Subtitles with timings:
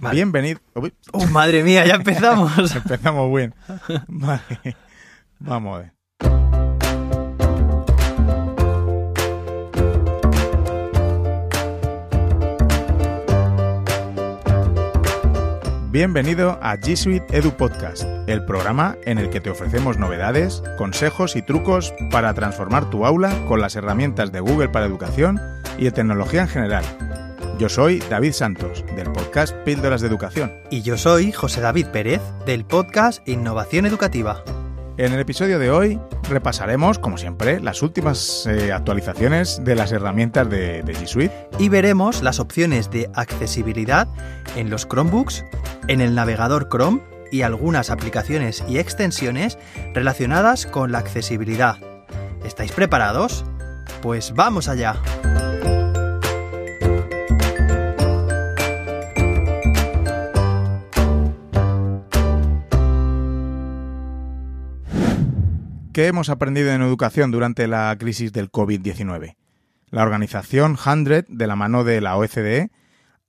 [0.00, 0.60] Bienvenido.
[1.12, 2.52] Oh, madre mía, ya empezamos.
[2.76, 3.54] Empezamos bien.
[4.06, 4.76] Vale.
[5.38, 5.92] Vamos a ver.
[15.90, 21.34] Bienvenido a G Suite Edu Podcast, el programa en el que te ofrecemos novedades, consejos
[21.34, 25.40] y trucos para transformar tu aula con las herramientas de Google para Educación
[25.78, 26.84] y de tecnología en general.
[27.58, 30.52] Yo soy David Santos, del podcast Píldoras de Educación.
[30.70, 34.44] Y yo soy José David Pérez, del podcast Innovación Educativa.
[34.96, 35.98] En el episodio de hoy
[36.30, 41.34] repasaremos, como siempre, las últimas eh, actualizaciones de las herramientas de, de G Suite.
[41.58, 44.06] Y veremos las opciones de accesibilidad
[44.54, 45.44] en los Chromebooks,
[45.88, 47.00] en el navegador Chrome
[47.32, 49.58] y algunas aplicaciones y extensiones
[49.94, 51.76] relacionadas con la accesibilidad.
[52.44, 53.44] ¿Estáis preparados?
[54.00, 54.94] Pues vamos allá.
[65.98, 69.34] ¿Qué hemos aprendido en educación durante la crisis del COVID-19?
[69.90, 72.70] La organización 100, de la mano de la OCDE,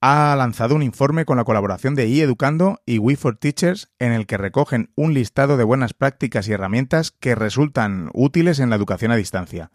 [0.02, 4.28] ha lanzado un informe con la colaboración de eEducando y We for Teachers en el
[4.28, 9.12] que recogen un listado de buenas prácticas y herramientas que resultan útiles en la educación
[9.12, 9.72] a distancia.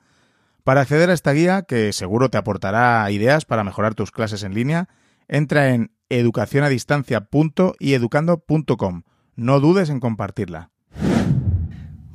[0.63, 4.55] Para acceder a esta guía, que seguro te aportará ideas para mejorar tus clases en
[4.55, 4.89] línea,
[5.27, 9.03] entra en educacionadistancia.ieducando.com.
[9.35, 10.71] No dudes en compartirla.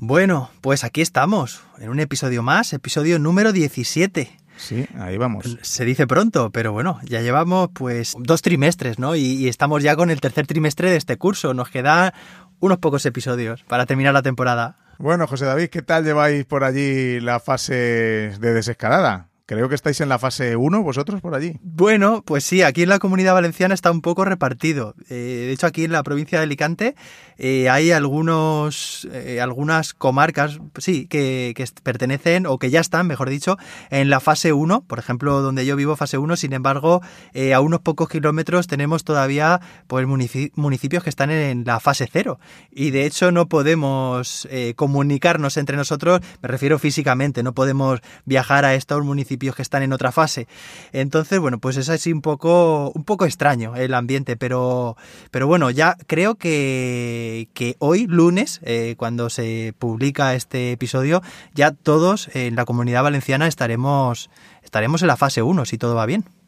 [0.01, 4.31] Bueno, pues aquí estamos, en un episodio más, episodio número 17.
[4.55, 5.57] Sí, ahí vamos.
[5.61, 9.17] Se dice pronto, pero bueno, ya llevamos pues dos trimestres, ¿no?
[9.17, 11.53] Y, y, estamos ya con el tercer trimestre de este curso.
[11.53, 12.13] Nos quedan
[12.61, 14.77] unos pocos episodios para terminar la temporada.
[14.99, 19.28] Bueno, José David, ¿qué tal lleváis por allí la fase de desescalada?
[19.49, 21.57] Creo que estáis en la fase 1 vosotros por allí.
[21.63, 24.93] Bueno, pues sí, aquí en la comunidad valenciana está un poco repartido.
[25.09, 26.93] Eh, de hecho, aquí en la provincia de Alicante
[27.39, 33.57] eh, hay algunos, eh, algunas comarcas, sí, que, pertenecen, o que ya están, mejor dicho,
[33.89, 34.81] en la fase 1.
[34.81, 36.35] Por ejemplo, donde yo vivo, fase 1.
[36.35, 37.01] Sin embargo,
[37.33, 42.39] a unos pocos kilómetros tenemos todavía pues, municipios que están en la fase 0.
[42.69, 48.75] Y de hecho no podemos comunicarnos entre nosotros, me refiero físicamente, no podemos viajar a
[48.75, 50.47] estos municipios que están en otra fase.
[50.91, 54.95] Entonces, bueno, pues es un poco, un poco extraño el ambiente, pero,
[55.31, 61.21] pero bueno, ya creo que, que hoy, lunes, eh, cuando se publica este episodio,
[61.53, 64.29] ya todos en la comunidad valenciana estaremos,
[64.63, 66.38] estaremos en la fase 1, si todo va bien.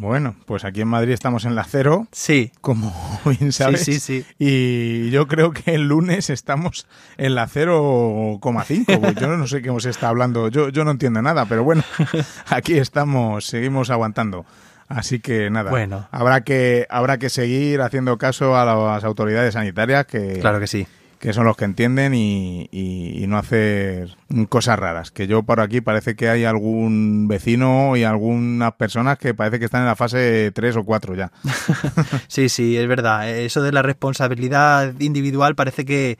[0.00, 2.08] Bueno, pues aquí en Madrid estamos en la cero.
[2.10, 2.52] Sí.
[2.62, 2.90] Como
[3.38, 3.84] bien sabes.
[3.84, 4.26] Sí, sí, sí.
[4.38, 6.86] Y yo creo que el lunes estamos
[7.18, 8.98] en la 0,5.
[8.98, 10.48] Pues yo no sé qué se está hablando.
[10.48, 11.82] Yo, yo no entiendo nada, pero bueno,
[12.48, 14.46] aquí estamos, seguimos aguantando.
[14.88, 16.08] Así que nada, bueno.
[16.10, 20.86] habrá que habrá que seguir haciendo caso a las autoridades sanitarias que claro que sí
[21.20, 24.16] que son los que entienden y, y, y, no hacer
[24.48, 25.10] cosas raras.
[25.10, 29.66] Que yo por aquí parece que hay algún vecino y algunas personas que parece que
[29.66, 31.30] están en la fase 3 o 4 ya.
[32.28, 33.28] sí, sí, es verdad.
[33.28, 36.18] Eso de la responsabilidad individual parece que,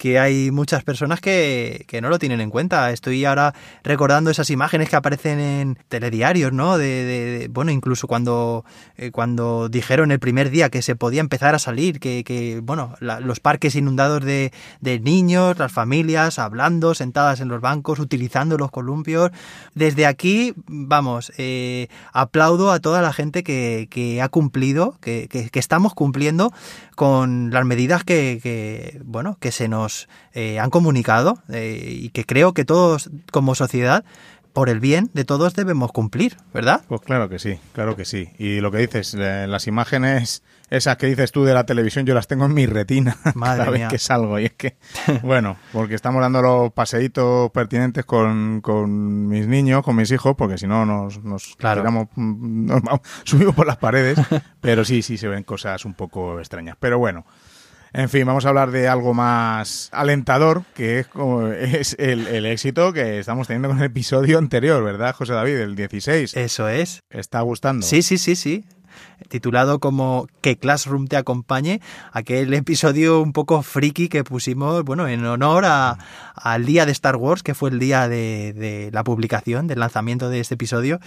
[0.00, 2.90] que hay muchas personas que, que, no lo tienen en cuenta.
[2.90, 6.78] Estoy ahora recordando esas imágenes que aparecen en telediarios, ¿no?
[6.78, 8.64] De, bueno, incluso cuando,
[8.96, 13.40] eh, cuando dijeron el primer día que se podía empezar a salir, que, bueno, los
[13.40, 19.30] parques inundados de, de, niños, las familias hablando, sentadas en los bancos, utilizando los columpios.
[19.74, 25.92] Desde aquí, vamos, eh, aplaudo a toda la gente que, que ha cumplido, que, estamos
[25.92, 26.54] cumpliendo
[26.96, 29.89] con las medidas que bueno, que se nos
[30.32, 34.04] eh, han comunicado eh, y que creo que todos como sociedad
[34.52, 36.82] por el bien de todos debemos cumplir, ¿verdad?
[36.88, 38.30] Pues claro que sí, claro que sí.
[38.38, 42.14] Y lo que dices, eh, las imágenes esas que dices tú de la televisión, yo
[42.14, 43.86] las tengo en mi retina Madre cada mía.
[43.86, 44.38] vez que salgo.
[44.38, 44.76] Y es que,
[45.22, 50.58] bueno, porque estamos dando los paseitos pertinentes con, con mis niños, con mis hijos, porque
[50.58, 51.80] si no nos, nos, claro.
[51.80, 54.18] tiramos, nos vamos, subimos por las paredes.
[54.60, 56.76] Pero sí, sí se ven cosas un poco extrañas.
[56.78, 57.24] Pero bueno.
[57.92, 61.08] En fin, vamos a hablar de algo más alentador, que es,
[61.60, 65.56] es el, el, éxito que estamos teniendo con el episodio anterior, ¿verdad, José David?
[65.56, 66.36] El 16.
[66.36, 67.02] Eso es.
[67.10, 67.84] ¿Está gustando?
[67.84, 68.64] Sí, sí, sí, sí.
[69.28, 71.80] Titulado como Que Classroom te acompañe,
[72.12, 75.98] aquel episodio un poco friki que pusimos, bueno, en honor a,
[76.34, 80.30] al día de Star Wars, que fue el día de, de la publicación, del lanzamiento
[80.30, 81.00] de este episodio.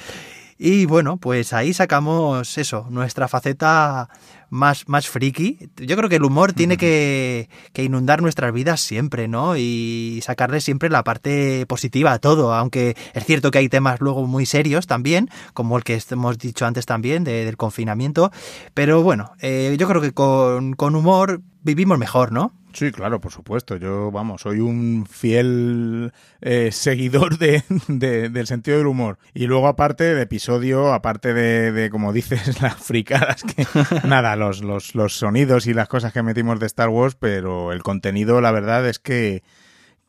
[0.58, 4.10] Y bueno, pues ahí sacamos eso, nuestra faceta
[4.54, 5.58] más, más friki.
[5.78, 9.58] Yo creo que el humor tiene que, que, inundar nuestras vidas siempre, ¿no?
[9.58, 14.28] Y sacarle siempre la parte positiva a todo, aunque es cierto que hay temas luego
[14.28, 18.32] muy serios también, como el que hemos dicho antes también de, del confinamiento,
[18.76, 22.54] pero bueno, eh, yo creo que con, con humor vivimos mejor, ¿no?
[22.74, 23.78] Sí, claro, por supuesto.
[23.78, 26.12] Yo, vamos, soy un fiel
[26.42, 29.20] eh, seguidor de, del sentido del humor.
[29.34, 33.66] Y luego, aparte de episodio, aparte de, de como dices, las fricadas, que
[34.08, 37.84] nada, los, los, los sonidos y las cosas que metimos de Star Wars, pero el
[37.84, 39.44] contenido, la verdad es que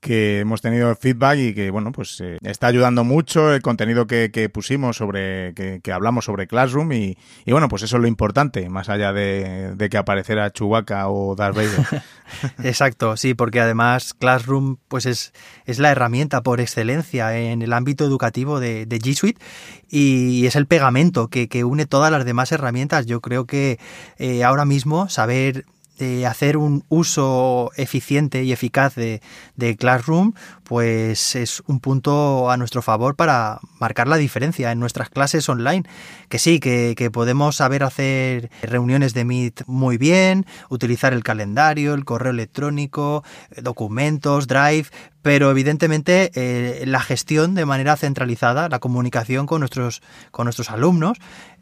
[0.05, 4.51] que hemos tenido feedback y que, bueno, pues eh, está ayudando mucho el contenido que,
[4.53, 7.17] pusimos sobre, que, hablamos sobre Classroom y,
[7.47, 11.57] y, bueno, pues eso es lo importante, más allá de, que apareciera Chewbacca o Darth
[11.57, 12.03] Vader.
[12.63, 15.33] Exacto, sí, porque además Classroom pues es,
[15.65, 19.41] es la herramienta por excelencia en el ámbito educativo de, de G Suite
[19.89, 23.07] y es el pegamento que, que, une todas las demás herramientas.
[23.07, 23.79] Yo creo que
[24.19, 25.65] eh, ahora mismo saber
[25.99, 29.23] de hacer un uso eficiente y eficaz de,
[29.57, 30.33] de, Classroom,
[30.65, 35.85] pues es un punto a nuestro favor para marcar la diferencia en nuestras clases online.
[36.29, 41.95] Que sí, que, que, podemos saber hacer reuniones de Meet muy bien, utilizar el calendario,
[41.95, 43.23] el correo electrónico,
[43.63, 44.89] documentos, Drive,
[45.25, 51.17] pero evidentemente eh, la gestión de manera centralizada, la comunicación con nuestros, con nuestros alumnos,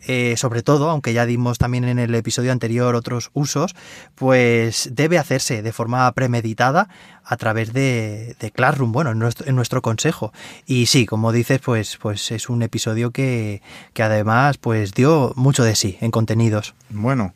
[0.08, 3.76] eh, sobre todo, aunque ya dimos también en el episodio anterior otros usos,
[4.22, 6.88] pues debe hacerse de forma premeditada
[7.24, 10.32] a través de, de Classroom, bueno, en nuestro, en nuestro, consejo.
[10.64, 13.62] Y sí, como dices, pues, pues es un episodio que,
[13.94, 16.72] que además pues dio mucho de sí en contenidos.
[16.90, 17.34] Bueno,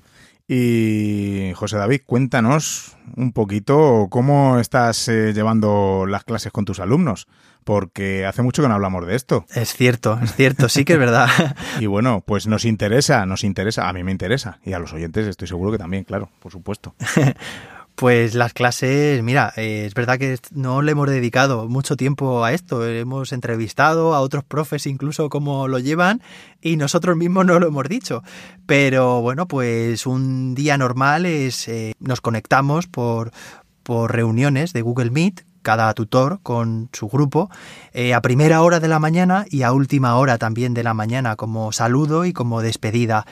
[0.49, 7.27] y José David, cuéntanos un poquito cómo estás eh, llevando las clases con tus alumnos,
[7.65, 9.45] porque hace mucho que no hablamos de esto.
[9.55, 11.29] Es cierto, es cierto, sí que es verdad.
[11.81, 15.27] y bueno, pues nos interesa, nos interesa, a mí me interesa, y a los oyentes
[15.27, 16.95] estoy seguro que también, claro, por supuesto.
[17.97, 22.53] Pues las clases, mira, eh, es verdad que no le hemos dedicado mucho tiempo a
[22.53, 22.87] esto.
[22.87, 26.21] Hemos entrevistado a otros profes incluso cómo lo llevan
[26.61, 28.23] y nosotros mismos no lo hemos dicho.
[28.67, 33.31] Pero bueno, pues un día normal es eh, nos conectamos por,
[33.83, 37.51] por reuniones de Google Meet cada tutor con su grupo
[37.93, 41.35] eh, a primera hora de la mañana y a última hora también de la mañana
[41.35, 43.27] como saludo y como despedida.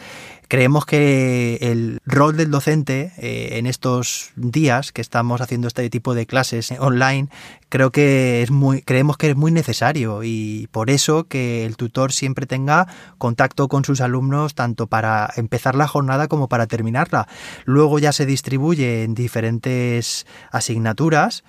[0.54, 6.14] Creemos que el rol del docente eh, en estos días que estamos haciendo este tipo
[6.14, 7.26] de clases online,
[7.68, 12.12] creo que es muy, creemos que es muy necesario y por eso que el tutor
[12.12, 12.86] siempre tenga
[13.18, 17.26] contacto con sus alumnos tanto para empezar la jornada como para terminarla.
[17.64, 21.42] Luego ya se distribuye en diferentes asignaturas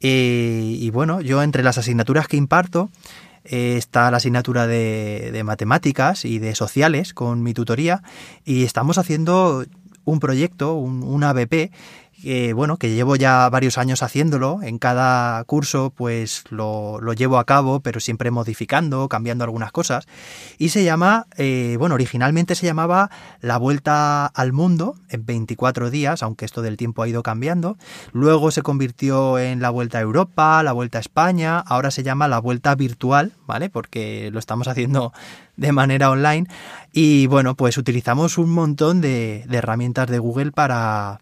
[0.00, 2.88] y, y bueno, yo entre las asignaturas que imparto,
[3.50, 8.02] eh, está la asignatura de, de, matemáticas y de sociales con mi tutoría
[8.44, 9.64] y estamos haciendo
[10.04, 11.70] un proyecto, un, un ABP
[12.54, 14.60] bueno, que llevo ya varios años haciéndolo.
[14.62, 20.06] En cada curso, pues lo, lo llevo a cabo, pero siempre modificando, cambiando algunas cosas.
[20.58, 23.10] Y se llama, eh, bueno, originalmente se llamaba
[23.40, 27.76] La Vuelta al Mundo en 24 días, aunque esto del tiempo ha ido cambiando.
[28.12, 31.58] Luego se convirtió en La Vuelta a Europa, La Vuelta a España.
[31.58, 33.70] Ahora se llama La Vuelta Virtual, ¿vale?
[33.70, 35.12] Porque lo estamos haciendo
[35.56, 36.46] de manera online.
[36.92, 41.20] Y bueno, pues utilizamos un montón de herramientas de Google para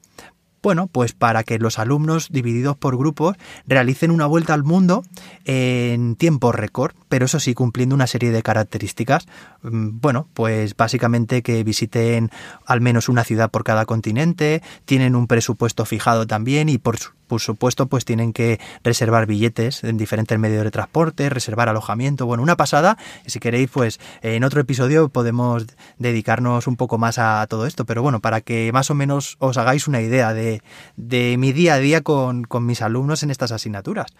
[0.65, 5.05] bueno, pues para que los alumnos divididos por grupos realicen una vuelta al mundo
[5.45, 9.27] en tiempo récord, pero eso sí cumpliendo una serie de características.
[9.63, 12.31] Bueno, pues básicamente que visiten
[12.65, 16.97] al menos una ciudad por cada continente, tienen un presupuesto fijado también y por
[17.35, 22.27] por supuesto, pues tienen que reservar billetes en diferentes medios de transporte, reservar alojamiento.
[22.27, 22.97] Bueno, una pasada.
[23.27, 25.67] Y si queréis, pues en otro episodio podemos
[25.99, 27.87] dedicarnos un poco más a todo esto.
[27.87, 30.63] Pero bueno, para que más o menos os hagáis una idea de,
[30.95, 34.13] de mi día a día con, con mis alumnos en estas asignaturas.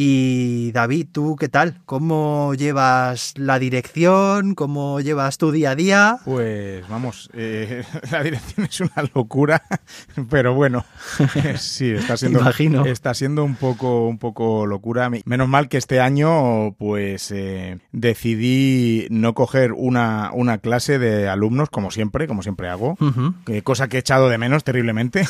[0.00, 1.80] Y David, ¿tú qué tal?
[1.84, 4.54] ¿Cómo llevas la dirección?
[4.54, 6.18] ¿Cómo llevas tu día a día?
[6.24, 9.60] Pues vamos, eh, la dirección es una locura,
[10.30, 10.84] pero bueno,
[11.58, 12.86] sí, está siendo, Imagino.
[12.86, 15.10] está siendo un poco, un poco locura.
[15.24, 21.70] Menos mal que este año, pues eh, decidí no coger una, una clase de alumnos,
[21.70, 23.10] como siempre, como siempre hago, uh
[23.44, 23.62] -huh.
[23.64, 25.26] cosa que he echado de menos terriblemente.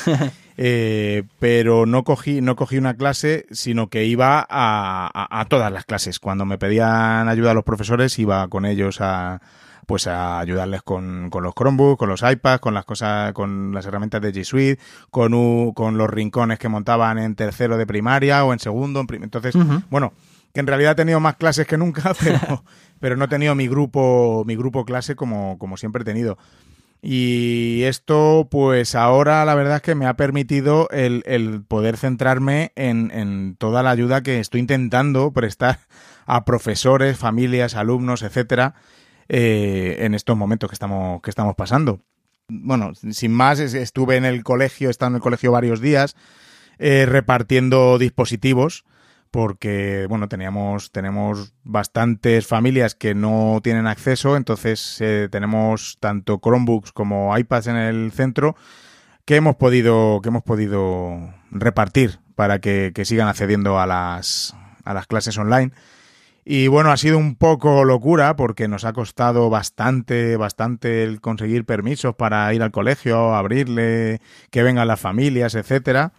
[0.61, 5.73] Eh, pero no cogí, no cogí una clase, sino que iba a, a, a, todas
[5.73, 6.19] las clases.
[6.19, 9.41] Cuando me pedían ayuda a los profesores, iba con ellos a
[9.87, 13.87] pues a ayudarles con, con los Chromebooks, con los iPads, con las cosas, con las
[13.87, 18.45] herramientas de G Suite, con, u, con los rincones que montaban en tercero de primaria
[18.45, 19.01] o en segundo.
[19.01, 19.85] En prim Entonces, uh -huh.
[19.89, 20.13] bueno,
[20.53, 22.65] que en realidad he tenido más clases que nunca, pero,
[23.01, 26.37] pero no he tenido mi grupo, mi grupo clase como, como siempre he tenido.
[27.01, 32.73] Y esto, pues ahora la verdad es que me ha permitido el, el poder centrarme
[32.75, 35.79] en, en, toda la ayuda que estoy intentando prestar
[36.27, 38.75] a profesores, familias, alumnos, etcétera,
[39.29, 42.01] eh, en estos momentos que estamos, que estamos pasando.
[42.49, 46.17] Bueno, sin más, estuve en el colegio, he estado en el colegio varios días
[46.79, 48.85] eh, repartiendo dispositivos
[49.31, 56.93] porque bueno teníamos tenemos bastantes familias que no tienen acceso entonces eh, tenemos tanto Chromebooks
[56.93, 58.57] como iPads en el centro
[59.25, 64.55] que hemos podido que hemos podido repartir para que, que sigan accediendo a las
[64.85, 65.73] a las clases online.
[66.45, 71.67] Y bueno ha sido un poco locura porque nos ha costado bastante bastante el conseguir
[71.67, 76.13] permisos para ir al colegio abrirle que vengan las familias etcétera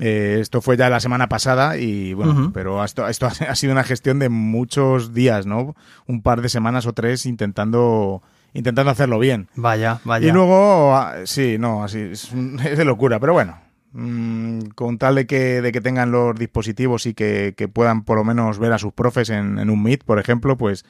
[0.00, 3.84] eh, esto fue ya la semana pasada y bueno, pero esto, esto ha sido una
[3.84, 5.76] gestión de muchos días, ¿no?
[6.06, 9.48] Un par de semanas o tres intentando intentando hacerlo bien.
[9.54, 10.26] Vaya, vaya.
[10.26, 13.58] Y luego, ah, sí, no, así es, de locura, pero bueno,
[13.92, 18.16] mmm, con tal de que, de que tengan los dispositivos y que, que, puedan por
[18.16, 20.84] lo menos ver a sus profes en, en un Meet, por ejemplo, pues,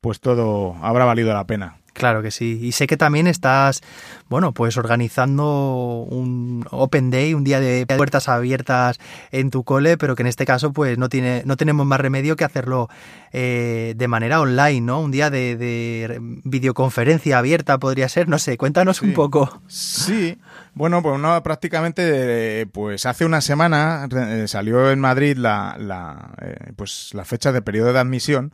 [0.00, 1.78] pues todo habrá valido la pena.
[1.94, 2.58] Claro que sí.
[2.60, 3.80] Y sé que también estás,
[4.28, 8.98] bueno, pues organizando un Open Day, un día de puertas abiertas
[9.30, 12.34] en tu cole, pero que en este caso, pues no tiene, no tenemos más remedio
[12.34, 12.88] que hacerlo
[13.32, 15.00] eh, de manera online, ¿no?
[15.00, 19.06] Un día de, de, videoconferencia abierta podría ser, no sé, cuéntanos sí.
[19.06, 19.62] un poco.
[19.68, 20.36] Sí,
[20.74, 26.72] bueno, pues no, prácticamente, pues hace una semana eh, salió en Madrid la, la eh,
[26.74, 28.52] pues la fecha de periodo de admisión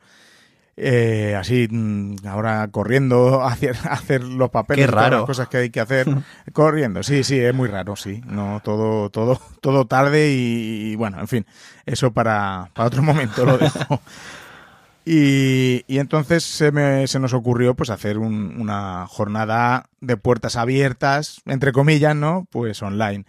[0.82, 5.18] eh, así mm, ahora corriendo a hacer, los papeles, Qué raro.
[5.18, 6.06] las cosas que hay que hacer,
[6.52, 7.02] corriendo.
[7.02, 8.22] Sí, sí, es muy raro, sí.
[8.26, 11.46] No, todo, todo, todo tarde y, y bueno, en fin,
[11.84, 14.00] eso para, para otro momento lo dejo.
[15.04, 20.56] Y, y, entonces se, me, se, nos ocurrió pues hacer un, una jornada de puertas
[20.56, 22.46] abiertas, entre comillas, ¿no?
[22.50, 23.24] Pues online.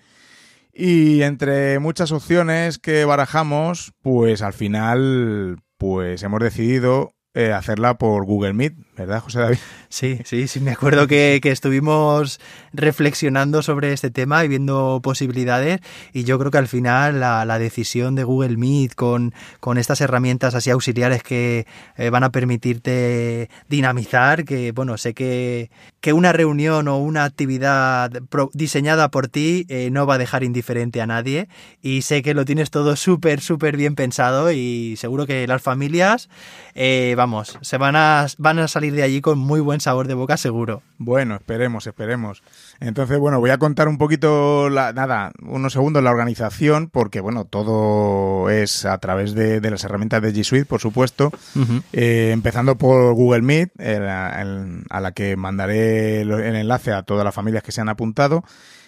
[0.74, 8.26] Y entre muchas opciones que barajamos, pues al final, pues hemos decidido eh, hacerla por
[8.26, 9.58] Google Meet, ¿verdad, José David?
[9.88, 12.40] Sí, sí, sí, me acuerdo que, estuvimos
[12.72, 15.82] reflexionando sobre este tema y viendo posibilidades
[16.14, 20.56] y yo creo que al final la, decisión de Google Meet con, con, estas herramientas
[20.56, 26.88] así auxiliares que eh, van a permitirte dinamizar, que bueno, sé que, que una reunión
[26.88, 28.12] o una actividad
[28.54, 31.50] diseñada por ti eh, no va a dejar indiferente a nadie
[31.82, 36.30] y sé que lo tienes todo súper, súper bien pensado y seguro que las familias
[36.76, 40.16] eh, vamos, se van a, van a salir de allí con muy buen sabor de
[40.16, 40.82] boca seguro.
[40.98, 42.42] Bueno, esperemos, esperemos.
[42.80, 47.46] Entonces, bueno, voy a contar un poquito, la, nada, unos segundos la organización, porque, bueno,
[47.46, 51.84] todo es a través de, de las herramientas de G Suite, por supuesto, uh -huh.
[51.94, 57.24] eh, empezando por Google Meet, el, el, a la que mandaré el enlace a todas
[57.24, 58.44] las familias que se han apuntado.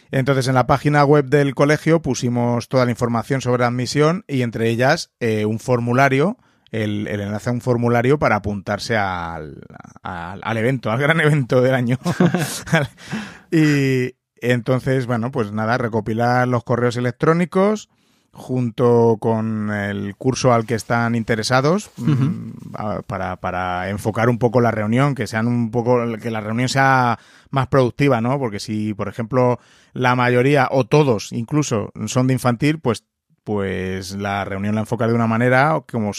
[0.10, 4.42] Entonces, en la página web del colegio pusimos toda la información sobre la admisión y
[4.42, 6.38] entre ellas eh, un formulario
[6.74, 9.62] el, el, enlace a un formulario para apuntarse al,
[10.02, 11.98] al, al evento, al gran evento del año.
[13.52, 17.90] y entonces, bueno, pues nada, recopilar los correos electrónicos
[18.34, 23.04] junto con el curso al que están interesados uh -huh.
[23.06, 27.20] para, para enfocar un poco la reunión, que sean un poco que la reunión sea
[27.52, 28.40] más productiva, ¿no?
[28.40, 29.60] Porque si, por ejemplo,
[29.94, 33.06] la mayoría o todos incluso son de infantil, pues
[33.44, 36.12] pues la reunión la enfoca de una manera como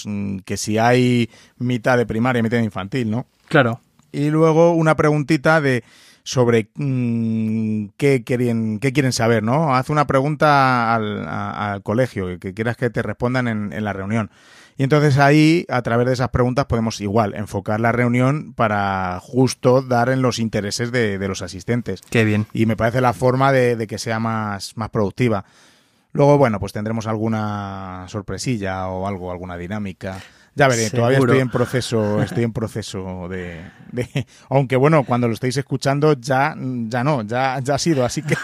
[0.45, 3.27] que si hay mitad de primaria y mitad de infantil, ¿no?
[3.49, 3.81] Claro.
[4.13, 5.85] Y luego una preguntita de
[6.25, 9.75] sobre mmm, qué, quieren, qué quieren saber, ¿no?
[9.75, 13.93] Haz una pregunta al, a, al colegio que quieras que te respondan en, en, la
[13.93, 14.31] reunión.
[14.77, 19.83] Y entonces ahí, a través de esas preguntas, podemos igual enfocar la reunión para justo
[19.83, 22.01] dar en los intereses de, de los asistentes.
[22.11, 22.47] Qué bien.
[22.53, 25.45] Y me parece la forma de, de que sea más, más productiva.
[26.15, 30.21] Luego, bueno, pues tendremos alguna sorpresilla o algo, alguna dinámica.
[30.55, 30.99] Ya veré, Seguro.
[30.99, 36.13] todavía estoy en proceso, estoy en proceso de, de, aunque bueno, cuando lo estéis escuchando
[36.13, 38.37] ya, ya no, ya, ya ha sido, así que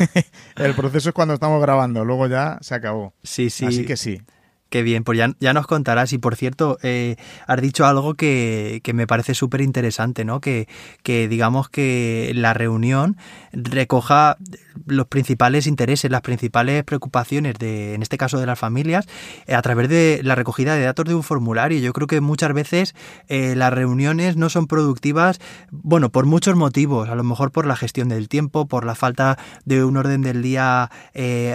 [0.56, 3.12] el proceso es cuando estamos grabando, luego ya se acabó.
[3.22, 3.66] Sí, sí.
[3.66, 4.22] Así que sí.
[4.70, 6.12] Qué bien, pues ya, ya, nos contarás.
[6.12, 10.42] Y por cierto, eh, has dicho algo que, que me parece súper interesante, ¿no?
[10.42, 10.68] Que,
[11.02, 13.16] que, digamos que la reunión
[13.52, 14.36] recoja
[14.84, 19.06] los principales intereses, las principales preocupaciones de, en este caso de las familias,
[19.46, 21.78] eh, a través de la recogida de datos de un formulario.
[21.78, 22.94] Yo creo que muchas veces
[23.28, 27.74] eh, las reuniones no son productivas, bueno, por muchos motivos, a lo mejor por la
[27.74, 30.90] gestión del tiempo, por la falta de un orden del día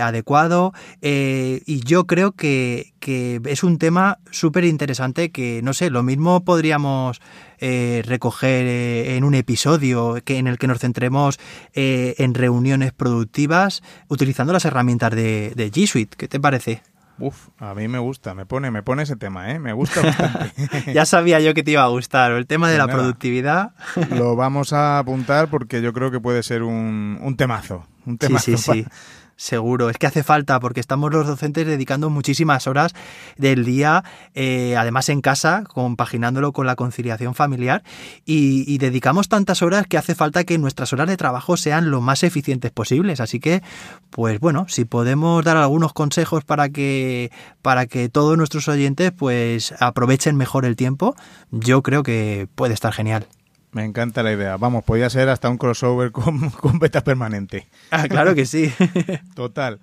[0.02, 6.04] adecuado, y yo creo que, que es un tema súper interesante que, no sé, lo
[6.04, 7.20] mismo podríamos
[7.60, 11.38] eh, recoger eh, en un episodio que, en el que nos centremos
[11.74, 16.16] eh, en reuniones productivas utilizando las herramientas de, de G Suite.
[16.18, 16.82] ¿Qué te parece?
[17.20, 19.60] Uf, a mí me gusta, me pone, me pone ese tema, ¿eh?
[19.60, 20.94] Me gusta bastante.
[20.94, 23.04] ya sabía yo que te iba a gustar, el tema de la Pues nada.
[23.04, 23.72] productividad.
[24.12, 27.86] Lo vamos a apuntar porque yo creo que puede ser un, un temazo.
[28.06, 28.86] Un Sí, temazo sí, sí.
[29.36, 32.94] Seguro, es que hace falta porque estamos los docentes dedicando muchísimas horas
[33.38, 34.04] del día,
[34.36, 37.84] eh, además en casa, compaginándolo con la conciliación familiar
[38.26, 42.00] y, y dedicamos tantas horas que hace falta que nuestras horas de trabajo sean lo
[42.00, 43.20] más eficientes posibles.
[43.20, 43.64] Así que,
[44.12, 49.74] pues bueno, si podemos dar algunos consejos para que, para que todos nuestros oyentes pues
[49.80, 51.16] aprovechen mejor el tiempo,
[51.52, 53.28] yo creo que puede estar genial.
[53.74, 54.56] Me encanta la idea.
[54.58, 57.68] Vamos, podría ser hasta un crossover con, con beta permanente.
[57.92, 58.72] Ah, claro que sí.
[59.36, 59.80] Total.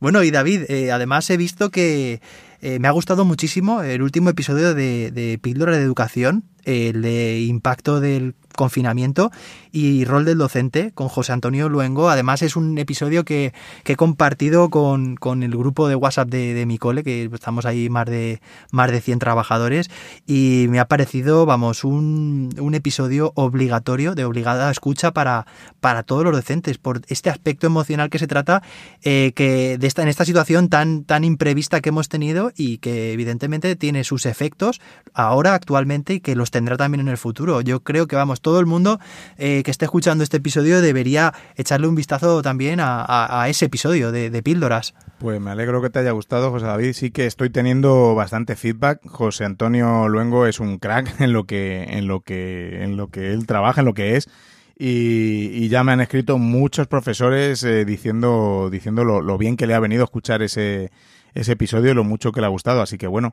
[0.00, 2.20] Bueno, y David, eh, además he visto que
[2.60, 7.40] eh, me ha gustado muchísimo el último episodio de, de Píldora de Educación, el de
[7.40, 9.30] impacto del confinamiento
[9.70, 12.10] y rol del docente con José Antonio Luengo.
[12.10, 13.52] Además es un episodio que,
[13.84, 17.90] he compartido con, con, el grupo de WhatsApp de, de, mi cole, que estamos ahí
[17.90, 18.40] más de,
[18.70, 19.90] más de 100 trabajadores
[20.26, 25.46] y me ha parecido, vamos, un, un episodio obligatorio, de obligada escucha para,
[25.80, 28.62] para todos los docentes, por este aspecto emocional que se trata
[29.02, 33.12] eh, que de esta, en esta situación tan, tan imprevista que hemos tenido y que
[33.12, 34.80] evidentemente tiene sus efectos
[35.14, 37.60] ahora, actualmente, y que los tendrá también en el futuro.
[37.60, 39.00] Yo creo que, vamos, todo el mundo
[39.38, 44.42] eh, que esté escuchando este episodio debería echarle un vistazo también a, ese episodio de,
[44.42, 44.94] Píldoras.
[45.18, 46.92] Pues me alegro que te haya gustado, José David.
[46.94, 49.00] Sí que estoy teniendo bastante feedback.
[49.06, 53.32] José Antonio Luengo es un crack en lo que, en lo que, en lo que
[53.32, 54.28] él trabaja, en lo que es.
[54.76, 59.66] Y, y ya me han escrito muchos profesores eh, diciendo, diciendo lo, lo, bien que
[59.66, 60.90] le ha venido escuchar ese,
[61.34, 62.82] ese episodio y lo mucho que le ha gustado.
[62.82, 63.32] Así que bueno,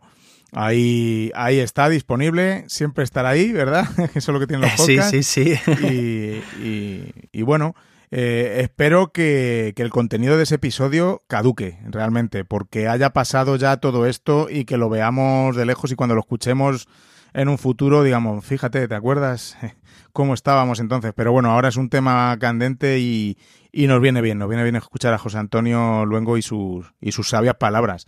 [0.51, 3.87] Ahí, ahí está disponible, siempre estará ahí, ¿verdad?
[4.15, 5.11] Eso es lo que tienen los podcasts.
[5.11, 5.85] Sí, sí, sí.
[5.85, 7.75] Y, y, y bueno,
[8.11, 13.77] eh, espero que, que, el contenido de ese episodio caduque realmente, porque haya pasado ya
[13.77, 16.87] todo esto y que lo veamos de lejos y cuando lo escuchemos
[17.33, 19.57] en un futuro, digamos, fíjate, ¿te acuerdas
[20.13, 21.13] cómo estábamos entonces?
[21.15, 23.37] Pero bueno, ahora es un tema candente y,
[23.71, 27.11] y nos viene bien, nos viene bien escuchar a José Antonio Luengo y sus, y
[27.11, 28.07] sus sabias palabras.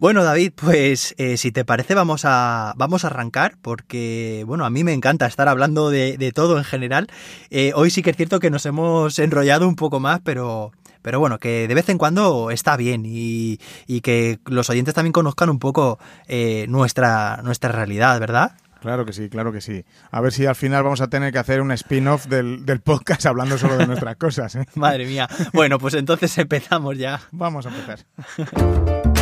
[0.00, 4.70] Bueno, David, pues eh, si te parece vamos a, vamos a arrancar porque, bueno, a
[4.70, 7.08] mí me encanta estar hablando de, de todo en general.
[7.50, 11.20] Eh, hoy sí que es cierto que nos hemos enrollado un poco más, pero, pero
[11.20, 15.50] bueno, que de vez en cuando está bien y, y que los oyentes también conozcan
[15.50, 18.56] un poco eh, nuestra, nuestra realidad, ¿verdad?
[18.80, 19.84] Claro que sí, claro que sí.
[20.10, 23.26] A ver si al final vamos a tener que hacer un spin-off del, del, podcast
[23.26, 24.54] hablando solo de nuestras cosas.
[24.54, 24.64] ¿eh?
[24.76, 25.28] Madre mía.
[25.52, 27.20] Bueno, pues entonces empezamos ya.
[27.32, 27.98] Vamos a empezar.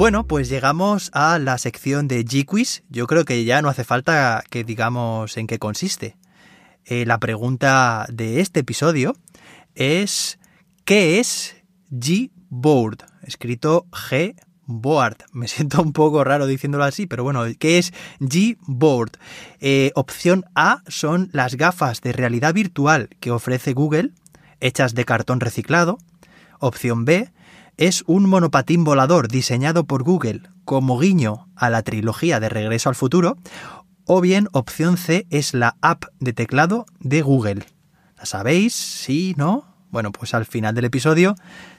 [0.00, 2.84] Bueno, pues llegamos a la sección de G-Quiz.
[2.88, 6.16] Yo creo que ya no hace falta que digamos en qué consiste.
[6.86, 9.14] Eh, la pregunta de este episodio
[9.74, 10.38] es
[10.86, 11.54] ¿qué es
[11.90, 13.00] Gboard?
[13.24, 15.18] Escrito G Board.
[15.34, 19.18] Me siento un poco raro diciéndolo así, pero bueno, ¿qué es Gboard?
[19.60, 24.12] Eh, opción A son las gafas de realidad virtual que ofrece Google,
[24.60, 25.98] hechas de cartón reciclado.
[26.58, 27.30] Opción B
[27.80, 32.94] es un monopatín volador diseñado por Google como guiño a la trilogía de Regreso al
[32.94, 33.38] Futuro,
[34.04, 37.64] o bien opción C es la app de teclado de Google.
[38.18, 38.74] ¿La sabéis?
[38.74, 39.34] ¿Sí?
[39.38, 39.64] ¿No?
[39.90, 41.36] Bueno, pues al final del episodio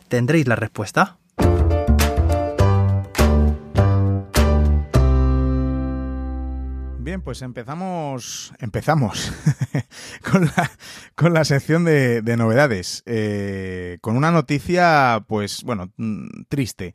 [0.07, 1.19] tendréis la respuesta.
[7.03, 9.33] Bien, pues empezamos, empezamos
[10.31, 10.71] con, la,
[11.15, 15.91] con la sección de, de novedades, eh, con una noticia, pues bueno,
[16.47, 16.93] triste.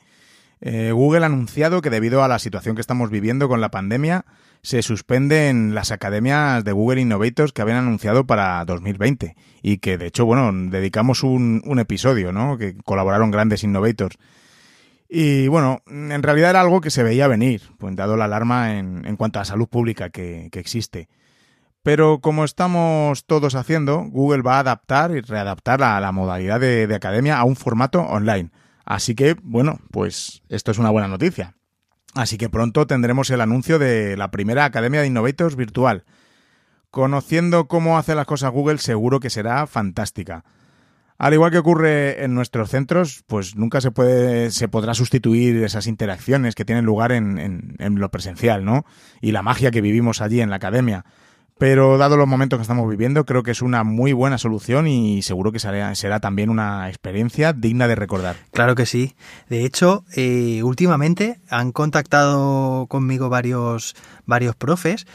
[0.61, 4.27] Eh, Google ha anunciado que debido a la situación que estamos viviendo con la pandemia,
[4.63, 10.07] se suspenden las academias de Google Innovators que habían anunciado para 2020 y que de
[10.07, 12.59] hecho, bueno, dedicamos un, un episodio, ¿no?
[12.59, 14.19] Que colaboraron grandes innovators.
[15.19, 19.07] Y bueno, en realidad era algo que se veía venir, pues dado la alarma en,
[19.07, 21.09] en cuanto a salud pública que, que, existe.
[21.83, 26.87] Pero como estamos todos haciendo, Google va a adaptar y readaptar a la modalidad de,
[26.87, 28.51] de academia a un formato online.
[28.85, 31.55] Así que, bueno, pues esto es una buena noticia.
[32.13, 36.05] Así que pronto tendremos el anuncio de la primera Academia de Innovators virtual.
[36.91, 40.45] conociendo cómo hace las cosas Google, seguro que será fantástica.
[41.19, 45.87] Al igual que ocurre en nuestros centros, pues nunca se puede, se podrá sustituir esas
[45.87, 48.85] interacciones que tienen lugar en, en, lo presencial, ¿no?
[49.21, 51.05] Y la magia que vivimos allí en la academia.
[51.59, 55.23] Pero dado los momentos que estamos viviendo, creo que es una muy buena solución y
[55.23, 58.37] seguro que será, será también una experiencia digna de recordar.
[58.53, 59.17] Claro que sí.
[59.49, 65.07] De hecho, eh, últimamente han contactado conmigo varios, varios profes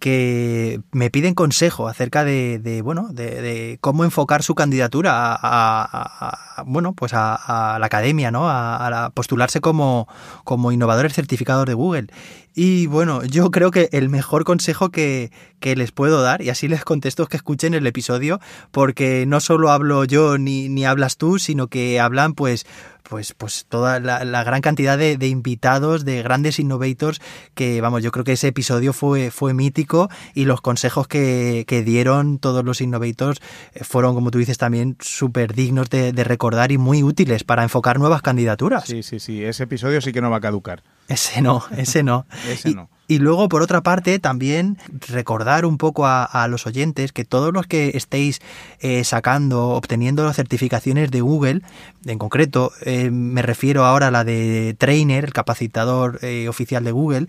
[0.00, 7.12] que me piden consejo acerca de, bueno de, cómo enfocar su candidatura a, bueno pues
[7.14, 10.08] a, la academia no a, postularse como
[10.42, 12.06] como innovadores certificados de Google
[12.54, 16.68] y bueno yo creo que el mejor consejo que, que les puedo dar y así
[16.68, 21.16] les contesto es que escuchen el episodio porque no solo hablo yo ni, ni hablas
[21.16, 22.66] tú sino que hablan pues
[23.10, 27.20] pues, pues toda la, gran cantidad de, invitados, de grandes innovators,
[27.54, 32.38] que vamos, yo creo que ese episodio fue, fue mítico y los consejos que, dieron
[32.38, 33.40] todos los innovators
[33.74, 37.98] eh, fueron, como tú dices, también súper dignos de, recordar y muy útiles para enfocar
[37.98, 38.84] nuevas candidaturas.
[38.84, 40.84] Sí, sí, sí, ese episodio sí que no va a caducar.
[41.10, 42.24] Ese no, ese no.
[42.48, 42.88] ese no.
[43.10, 47.66] Y luego, por otra parte, también recordar un poco a, los oyentes que todos los
[47.66, 48.38] que estéis
[48.78, 51.62] eh, sacando, obteniendo las certificaciones de Google,
[52.06, 56.92] en concreto, eh, me refiero ahora a la de Trainer, el capacitador eh, oficial de
[56.92, 57.26] Google,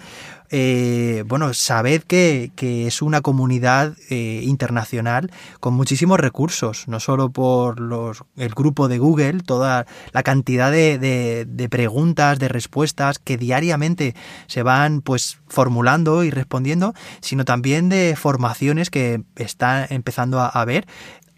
[0.53, 8.23] eh, bueno, sabed que, es una comunidad internacional con muchísimos recursos, no solo por los,
[8.35, 10.97] el grupo de Google, toda la cantidad de,
[11.45, 14.13] de, preguntas, de respuestas que diariamente
[14.47, 15.39] se van pues
[15.71, 20.85] formulando y respondiendo, sino también de formaciones que están empezando a, a ver.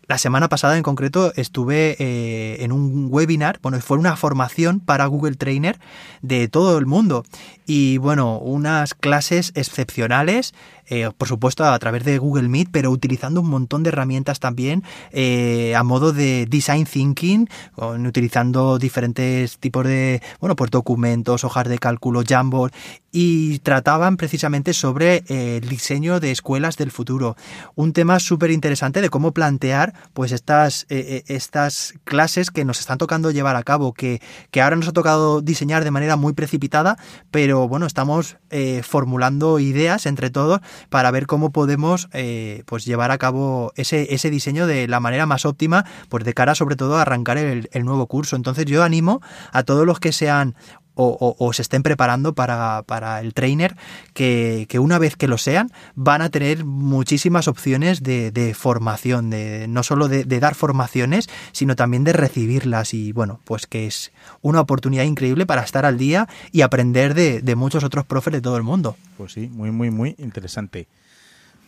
[0.08, 5.06] La semana pasada en concreto estuve eh, en un webinar, bueno, fue una formación para
[5.06, 5.80] Google Trainer
[6.24, 7.24] de todo el mundo.
[7.68, 10.54] Y bueno, unas clases excepcionales
[10.94, 14.84] eh, por supuesto a través de Google Meet, pero utilizando un montón de herramientas también
[15.12, 21.80] eh, a modo de design thinking, utilizando diferentes tipos de, bueno, pues documentos, hojas de
[21.80, 22.74] cálculo, Jamboard,
[23.12, 27.38] y trataban precisamente sobre eh, el diseño de escuelas del futuro.
[27.74, 33.32] Un tema súper interesante de cómo plantear pues estas, estas clases que nos están tocando
[33.32, 36.98] llevar a cabo, que, que ahora nos ha tocado diseñar de manera muy precipitada,
[37.32, 38.38] pero bueno, estamos
[38.84, 44.30] formulando ideas entre todos para ver cómo podemos eh, pues llevar a cabo ese, ese
[44.30, 47.86] diseño de la manera más óptima, pues de cara sobre todo a arrancar el, el
[47.86, 48.36] nuevo curso.
[48.36, 50.56] Entonces yo animo a todos los que sean
[50.96, 53.76] o, se estén preparando para, el trainer,
[54.14, 59.84] que, una vez que lo sean, van a tener muchísimas opciones de, formación, de, no
[59.84, 62.94] solo de, dar formaciones, sino también de recibirlas.
[62.94, 67.56] Y bueno, pues que es una oportunidad increíble para estar al día y aprender de,
[67.56, 68.98] muchos otros profes de todo el mundo.
[69.18, 70.88] Pues sí, muy, muy, muy interesante.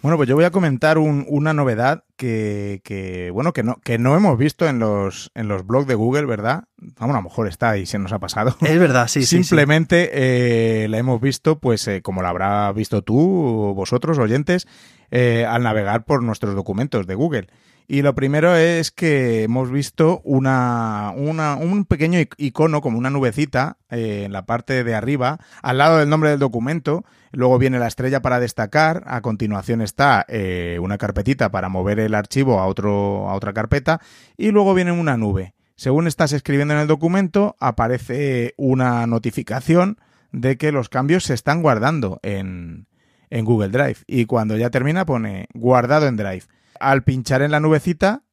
[0.02, 4.38] Bueno, pues yo voy a comentar una novedad que, bueno, que no, que no hemos
[4.38, 6.66] visto en los, en los blogs de Google, ¿verdad?
[6.78, 8.56] Vamos, a lo mejor está y se nos ha pasado.
[8.62, 9.44] Es verdad, sí, sí.
[9.44, 14.68] Simplemente eh, la hemos visto, pues, eh, como la habrá visto tú, vosotros, oyentes,
[15.12, 17.48] eh, al navegar por nuestros documentos de Google.
[17.88, 23.78] Y lo primero es que hemos visto una, una, un pequeño icono, como una nubecita,
[23.92, 27.06] eh, en la parte de arriba, al lado del nombre del documento.
[27.32, 29.04] Luego viene la estrella para destacar.
[29.06, 34.02] A continuación está eh, una carpetita para mover el archivo a, otro, a otra carpeta.
[34.36, 35.54] Y luego viene una nube.
[35.76, 40.00] Según estás escribiendo en el documento, aparece una notificación
[40.32, 42.88] de que los cambios se están guardando en,
[43.30, 43.98] en Google Drive.
[44.08, 46.46] Y cuando ya termina pone guardado en Drive.
[46.80, 48.24] Al pinchar en la nubecita,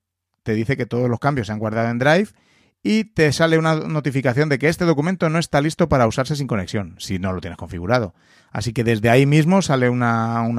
[0.42, 2.28] te dice que todos los cambios se han guardado en Drive
[2.82, 6.48] y te sale una notificación de que este documento no está listo para usarse sin
[6.48, 8.14] conexión, si no lo tienes configurado.
[8.50, 10.02] Así que desde ahí mismo sale un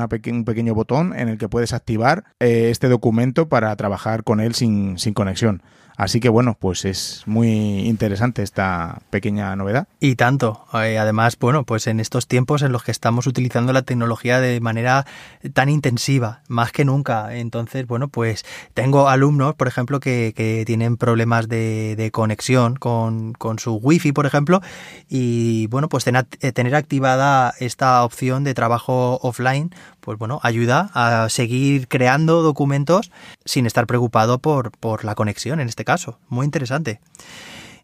[0.10, 4.96] pequeño botón en el que puedes activar eh, este documento para trabajar con él sin
[5.14, 5.64] conexión.
[5.96, 9.88] Así que bueno, pues es muy interesante esta pequeña novedad.
[10.00, 10.66] Y tanto.
[10.74, 14.60] Eh, además, bueno, pues en estos tiempos en los que estamos utilizando la tecnología de
[14.60, 15.06] manera
[15.54, 17.36] tan intensiva, más que nunca.
[17.36, 23.34] Entonces, bueno, pues tengo alumnos, por ejemplo, que, que tienen problemas de, de conexión con,
[23.34, 24.62] con, su wifi, por ejemplo,
[25.10, 29.74] y bueno, pues tener, eh, tener activada esta opción de trabajo offline
[30.04, 33.12] pues bueno, ayuda a seguir creando documentos
[33.46, 36.20] sin estar preocupado por, por la conexión en este caso.
[36.28, 37.00] Muy interesante.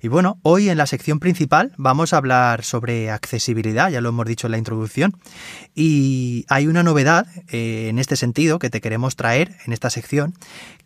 [0.01, 4.25] Y bueno, hoy en la sección principal vamos a hablar sobre accesibilidad, ya lo hemos
[4.25, 5.17] dicho en la introducción,
[5.75, 10.35] y hay una novedad eh, en este sentido que te queremos traer en esta sección,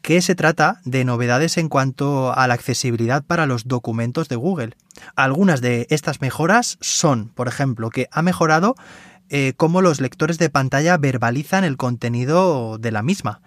[0.02, 4.76] que se trata de novedades en cuanto a la accesibilidad para los documentos de Google.
[5.16, 8.76] Algunas de estas mejoras son, por ejemplo, que ha mejorado
[9.30, 13.42] eh, cómo los lectores de pantalla verbalizan el contenido de la misma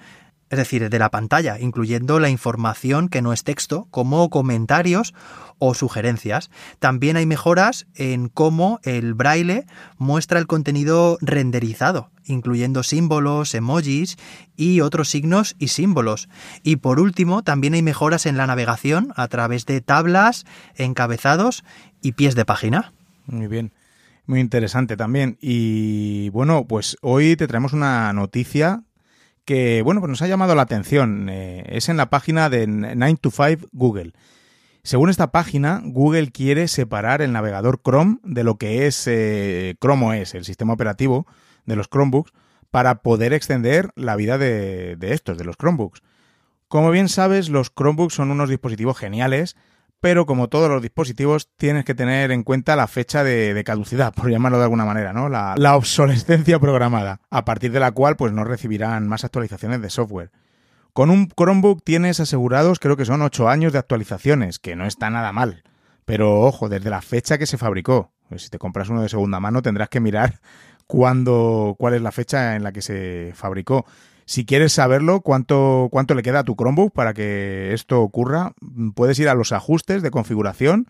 [0.48, 5.12] es decir, de la pantalla, incluyendo la información que no es texto, como comentarios
[5.58, 6.50] o sugerencias.
[6.78, 9.66] También hay mejoras en cómo el braille
[9.98, 14.18] muestra el contenido renderizado, incluyendo símbolos, emojis
[14.56, 16.28] y otros signos y símbolos.
[16.62, 21.64] Y por último, también hay mejoras en la navegación a través de tablas, encabezados
[22.02, 22.92] y pies de página.
[23.26, 23.72] Muy bien.
[24.26, 25.38] Muy interesante también.
[25.40, 28.82] Y bueno, pues hoy te traemos una noticia
[29.44, 31.28] que, bueno, pues nos ha llamado la atención.
[31.28, 34.12] Eh, es en la página de 9 to 5 Google.
[34.82, 40.22] Según esta página, Google quiere separar el navegador Chrome de lo que es eh, Chrome
[40.22, 41.26] OS, el sistema operativo
[41.64, 42.32] de los Chromebooks,
[42.70, 46.02] para poder extender la vida de, de estos, de los Chromebooks.
[46.68, 49.56] Como bien sabes, los Chromebooks son unos dispositivos geniales
[50.06, 54.30] pero como todos los dispositivos tienes que tener en cuenta la fecha de, caducidad, por
[54.30, 55.28] llamarlo de alguna manera, ¿no?
[55.28, 60.30] La, obsolescencia programada, a partir de la cual pues no recibirán más actualizaciones de software.
[60.92, 65.10] Con un Chromebook tienes asegurados creo que son 8 años de actualizaciones, que no está
[65.10, 65.64] nada mal.
[66.04, 68.12] Pero ojo, desde la fecha que se fabricó.
[68.28, 70.38] Pues si te compras uno de segunda mano tendrás que mirar
[70.86, 73.86] cuándo, cuál es la fecha en la que se fabricó.
[74.28, 78.54] Si quieres saberlo, cuánto, cuánto le queda a tu Chromebook para que esto ocurra,
[78.96, 80.88] puedes ir a los ajustes de configuración,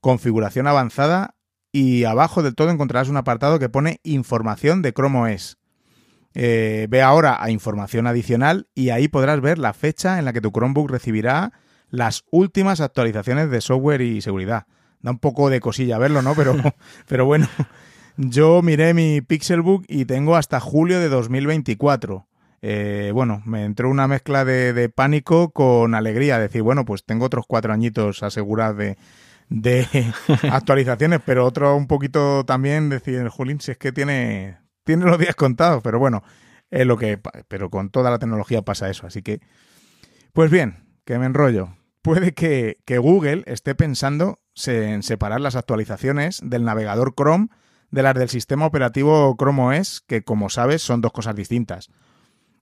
[0.00, 1.34] configuración avanzada
[1.70, 5.58] y abajo del todo encontrarás un apartado que pone información de Chrome OS.
[6.34, 10.40] Eh, ve ahora a información adicional y ahí podrás ver la fecha en la que
[10.40, 11.52] tu Chromebook recibirá
[11.90, 14.66] las últimas actualizaciones de software y seguridad.
[15.00, 16.34] Da un poco de cosilla verlo, ¿no?
[16.34, 16.54] Pero,
[17.06, 17.48] pero bueno,
[18.16, 22.26] yo miré mi Pixelbook y tengo hasta julio de 2024.
[22.64, 27.44] Eh, bueno, me entró una mezcla de, pánico con alegría, decir, bueno, pues tengo otros
[27.46, 28.96] cuatro añitos asegurados de,
[30.50, 35.34] actualizaciones, pero otro un poquito también decir, Julín, si es que tiene, tiene los días
[35.34, 36.22] contados, pero bueno,
[36.70, 39.40] es lo que, pero con toda la tecnología pasa eso, así que,
[40.32, 41.76] pues bien, que me enrollo.
[42.00, 47.48] Puede que, que Google esté pensando en separar las actualizaciones del navegador Chrome
[47.90, 51.90] de las del sistema operativo Chrome OS, que como sabes son dos cosas distintas.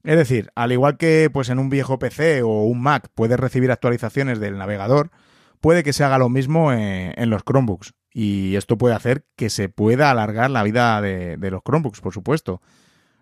[0.03, 3.71] Es decir, al igual que pues en un viejo PC o un Mac puedes recibir
[3.71, 5.11] actualizaciones del navegador,
[5.59, 7.93] puede que se haga lo mismo en, los Chromebooks.
[8.13, 12.13] Y esto puede hacer que se pueda alargar la vida de, de los Chromebooks, por
[12.13, 12.61] supuesto.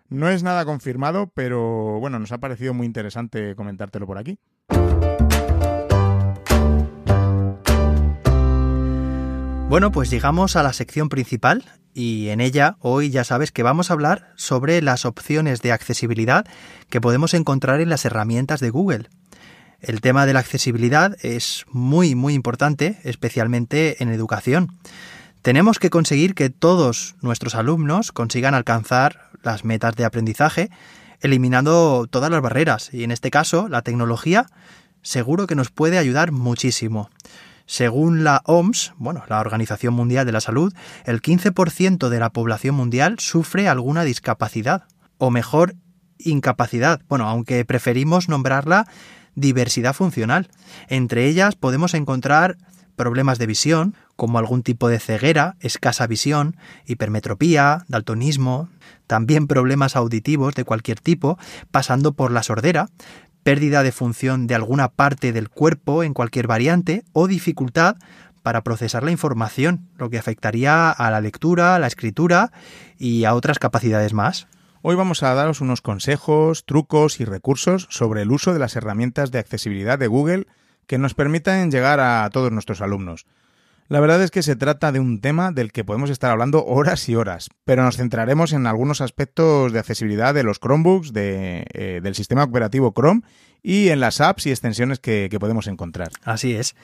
[0.08, 4.38] No es nada confirmado, pero bueno, nos ha parecido muy interesante comentártelo por aquí.
[9.68, 11.62] Bueno, pues llegamos a la sección principal
[11.94, 16.46] y en ella hoy ya sabes que vamos a hablar sobre las opciones de accesibilidad
[16.88, 19.08] que podemos encontrar en las herramientas de Google.
[19.80, 24.78] El tema de la accesibilidad es muy muy importante, especialmente en educación.
[25.42, 30.70] Tenemos que conseguir que todos nuestros alumnos consigan alcanzar las metas de aprendizaje,
[31.20, 34.46] eliminando todas las barreras, y en este caso la tecnología
[35.02, 37.10] seguro que nos puede ayudar muchísimo.
[37.70, 42.74] Según la OMS, bueno, la Organización Mundial de la Salud, el 15% de la población
[42.74, 45.76] mundial sufre alguna discapacidad, o mejor,
[46.18, 48.88] incapacidad, bueno, aunque preferimos nombrarla
[49.36, 50.48] diversidad funcional.
[50.88, 52.56] Entre ellas podemos encontrar
[52.96, 56.56] problemas de visión, como algún tipo de ceguera, escasa visión,
[56.86, 58.68] hipermetropía, daltonismo,
[59.06, 61.38] también problemas auditivos de cualquier tipo,
[61.70, 62.88] pasando por la sordera,
[63.50, 67.96] pérdida de función de alguna parte del cuerpo en cualquier variante o dificultad
[68.44, 72.52] para procesar la información, lo que afectaría a la lectura, a la escritura
[72.96, 74.46] y a otras capacidades más.
[74.82, 79.32] Hoy vamos a daros unos consejos, trucos y recursos sobre el uso de las herramientas
[79.32, 80.46] de accesibilidad de Google
[80.86, 83.26] que nos permitan llegar a todos nuestros alumnos.
[83.90, 87.08] La verdad es que se trata de un tema del que podemos estar hablando horas
[87.08, 92.14] y horas, pero nos centraremos en algunos aspectos de accesibilidad de los Chromebooks, eh, del
[92.14, 93.22] sistema operativo Chrome
[93.64, 96.10] y en las apps y extensiones que, podemos encontrar.
[96.22, 96.76] Así es.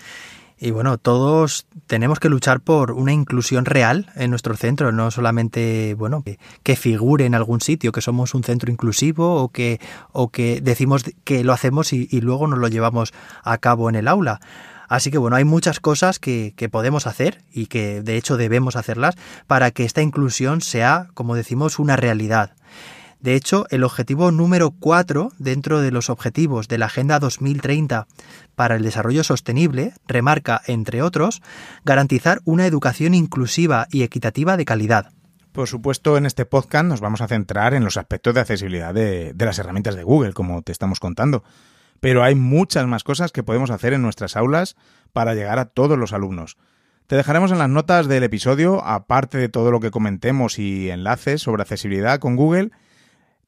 [0.59, 5.95] Y bueno, todos tenemos que luchar por una inclusión real en nuestro centro, no solamente,
[5.95, 9.79] bueno, que, figure en algún sitio que somos un centro inclusivo o que,
[10.11, 13.15] o que decimos que lo hacemos y, y luego nos lo llevamos
[13.45, 14.41] a cabo en el aula.
[14.89, 19.15] Así que bueno, hay muchas cosas que, podemos hacer y que de hecho debemos hacerlas
[19.47, 22.53] para que esta inclusión sea, como decimos, una realidad.
[23.21, 28.07] De hecho, el objetivo número 4 dentro de los objetivos de la Agenda 2030
[28.55, 31.41] para el Desarrollo Sostenible remarca, entre otros,
[31.85, 35.13] garantizar una educación inclusiva y equitativa de calidad.
[35.53, 39.33] Por supuesto, en este podcast nos vamos a centrar en los aspectos de accesibilidad de,
[39.33, 41.43] de las herramientas de Google, como te estamos contando
[42.01, 44.77] pero hay muchas más cosas que podemos hacer en nuestras aulas
[45.13, 46.57] para llegar a todos los alumnos.
[47.07, 51.43] Te dejaremos en las notas del episodio, aparte de todo lo que comentemos y enlaces
[51.43, 52.71] sobre accesibilidad con Google,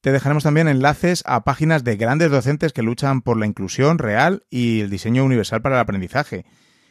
[0.00, 4.44] te dejaremos también enlaces a páginas de grandes docentes que luchan por la inclusión real
[4.48, 6.44] y el diseño universal para el aprendizaje.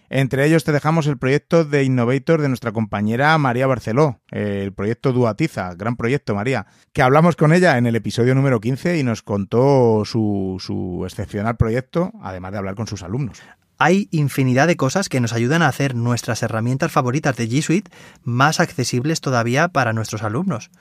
[0.10, 5.12] Entre ellos te dejamos el proyecto de Innovator de nuestra compañera María Barceló, el proyecto
[5.12, 9.22] Duatiza, gran proyecto María, que hablamos con ella en el episodio número 15 y nos
[9.22, 13.42] contó su, su excepcional proyecto, además de hablar con sus alumnos.
[13.80, 17.92] Hay infinidad de cosas que nos ayudan a hacer nuestras herramientas favoritas de G Suite
[18.24, 20.72] más accesibles todavía para nuestros alumnos.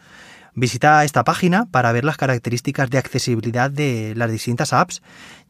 [0.58, 5.02] Visita esta página para ver las características de accesibilidad de las distintas apps,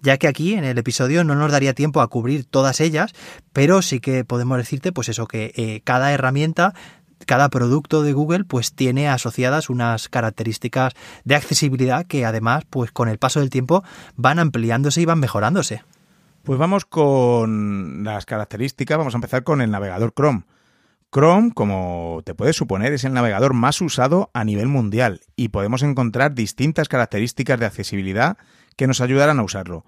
[0.03, 3.13] ya que aquí en el episodio no nos daría tiempo a cubrir todas ellas,
[3.53, 6.75] pero sí que podemos decirte pues eso que eh, cada herramienta
[7.25, 13.09] cada producto de Google pues tiene asociadas unas características de accesibilidad que además pues con
[13.09, 13.85] el paso del tiempo
[14.17, 15.85] van ampliándose y van mejorándose.
[16.43, 20.43] Pues vamos con las características, vamos a empezar con el navegador Chrome.
[21.13, 25.83] Chrome, como te puedes suponer, es el navegador más usado a nivel mundial y podemos
[25.83, 28.37] encontrar distintas características de accesibilidad
[28.77, 29.85] que nos ayudarán a usarlo.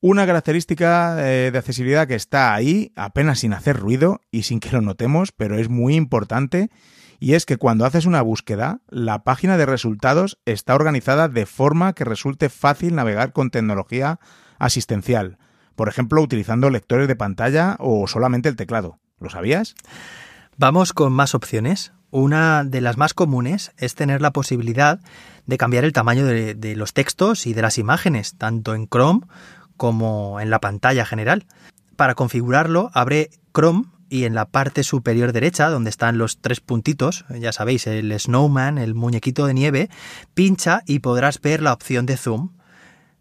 [0.00, 4.70] Una característica eh, de accesibilidad que está ahí apenas sin hacer ruido y sin que
[4.70, 6.70] lo notemos, pero es muy importante,
[7.18, 11.94] y es que cuando haces una búsqueda, la página de resultados está organizada de forma
[11.94, 14.20] que resulte fácil navegar con tecnología
[14.58, 15.38] asistencial
[15.76, 18.98] por ejemplo utilizando lectores de pantalla o solamente el teclado.
[19.20, 19.74] ¿Lo sabías?
[20.58, 21.92] Vamos con más opciones.
[22.10, 25.00] Una de las más comunes es tener la posibilidad
[25.44, 29.26] de cambiar el tamaño de, los textos y de las imágenes, tanto en Chrome
[29.76, 31.44] como en la pantalla general.
[31.96, 37.26] Para configurarlo, abre Chrome y en la parte superior derecha, donde están los tres puntitos,
[37.38, 39.90] ya sabéis, el snowman, el muñequito de nieve,
[40.32, 42.52] pincha y podrás ver la opción de zoom.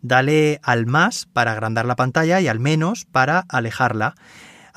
[0.01, 4.15] Dale al más para agrandar la pantalla y al menos para alejarla.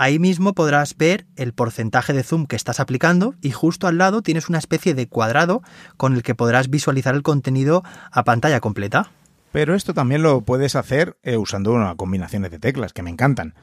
[0.01, 4.23] Ahí mismo podrás ver el porcentaje de zoom que estás aplicando y justo al lado
[4.23, 5.61] tienes una especie de cuadrado
[5.97, 7.83] con el que podrás visualizar el contenido
[8.13, 9.11] a pantalla completa.
[9.51, 13.57] Pero esto también lo puedes hacer eh, usando una combinaciones de teclas que me encantan.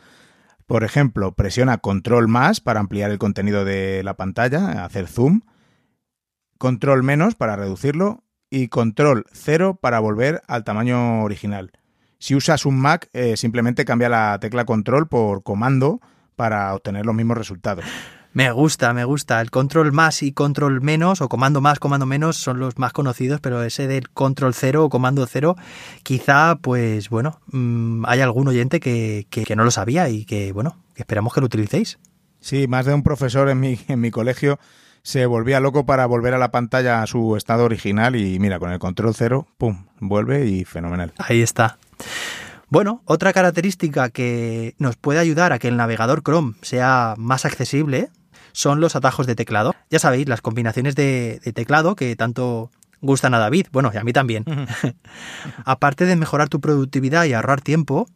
[0.68, 5.40] Por ejemplo, presiona control más para ampliar el contenido de la pantalla, hacer zoom,
[6.58, 11.72] control menos para reducirlo y control 0 para volver al tamaño original.
[12.20, 16.02] Si usas un Mac, eh, simplemente cambia la tecla control por comando
[16.36, 17.86] para obtener los mismos resultados.
[18.36, 19.40] Me gusta, me gusta.
[19.40, 23.40] El control más y control menos, o comando más, comando menos, son los más conocidos,
[23.40, 25.56] pero ese del control 0 o comando 0,
[26.04, 30.78] quizá, pues bueno, mm, hay algún oyente que, que, no lo sabía y que, bueno,
[30.98, 31.98] esperamos que lo utilicéis.
[32.42, 34.60] Sí, más de un profesor en mi, en mi colegio
[35.02, 38.70] se volvía loco para volver a la pantalla a su estado original y mira, con
[38.72, 41.14] el control cero, ¡pum!, vuelve y fenomenal.
[41.20, 41.78] Ahí está.
[42.76, 48.10] Bueno, otra característica que nos puede ayudar a que el navegador Chrome sea más accesible
[48.52, 49.74] son los atajos de teclado.
[49.90, 54.12] Ya sabéis, las combinaciones de, teclado que tanto gustan a David, bueno, y a mí
[54.12, 54.44] también.
[55.64, 58.10] Aparte de mejorar tu productividad y ahorrar tiempo,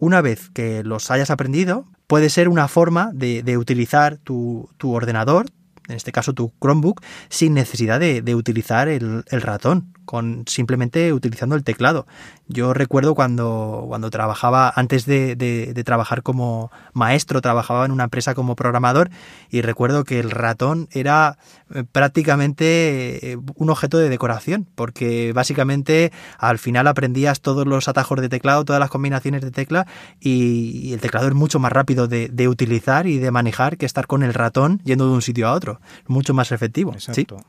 [0.00, 5.46] una vez que los hayas aprendido, puede ser una forma de, utilizar tu, tu ordenador,
[5.90, 11.62] en este caso tu Chromebook, sin necesidad de, utilizar el, ratón, con simplemente utilizando el
[11.62, 12.04] teclado.
[12.48, 18.56] Yo recuerdo cuando, cuando trabajaba, antes de, trabajar como maestro, trabajaba en una empresa como
[18.56, 19.08] programador
[19.50, 21.38] y recuerdo que el ratón era
[21.72, 28.20] eh, prácticamente eh, un objeto de decoración, porque básicamente al final aprendías todos los atajos
[28.20, 29.86] de teclado, todas las combinaciones de tecla
[30.18, 34.24] y, el teclado es mucho más rápido de, utilizar y de manejar que estar con
[34.24, 35.80] el ratón yendo de un sitio a otro.
[36.08, 36.94] Mucho más efectivo.
[36.94, 37.44] Exacto.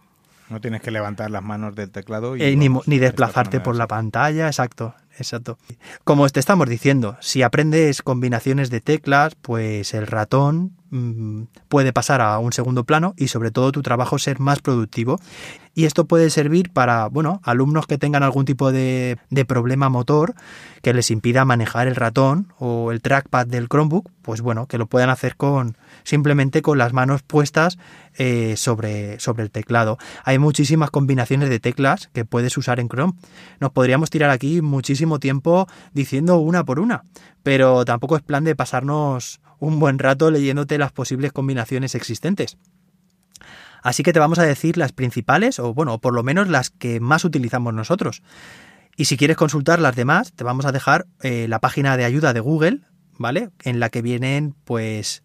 [0.51, 4.47] No tienes que levantar las manos del teclado y eh, ni, desplazarte por la pantalla,
[4.47, 5.57] exacto, exacto.
[6.03, 12.19] Como te estamos diciendo, si aprendes combinaciones de teclas, pues el ratón mm, puede pasar
[12.19, 15.21] a un segundo plano y sobre todo tu trabajo ser más productivo.
[15.73, 20.35] Y esto puede servir para, bueno, alumnos que tengan algún tipo de, de problema motor
[20.81, 24.87] que les impida manejar el ratón o el trackpad del Chromebook, pues bueno, que lo
[24.87, 27.77] puedan hacer con simplemente con las manos puestas
[28.15, 29.97] eh, sobre, sobre el teclado.
[30.23, 33.13] Hay muchísimas combinaciones de teclas que puedes usar en Chrome.
[33.59, 37.03] Nos podríamos tirar aquí muchísimo tiempo diciendo una por una,
[37.43, 42.57] pero tampoco es plan de pasarnos un buen rato leyéndote las posibles combinaciones existentes.
[43.83, 46.99] Así que te vamos a decir las principales, o bueno, por lo menos las que
[46.99, 48.21] más utilizamos nosotros.
[48.95, 52.33] Y si quieres consultar las demás, te vamos a dejar eh, la página de ayuda
[52.33, 52.81] de Google,
[53.17, 53.49] ¿vale?
[53.63, 55.23] En la que vienen, pues,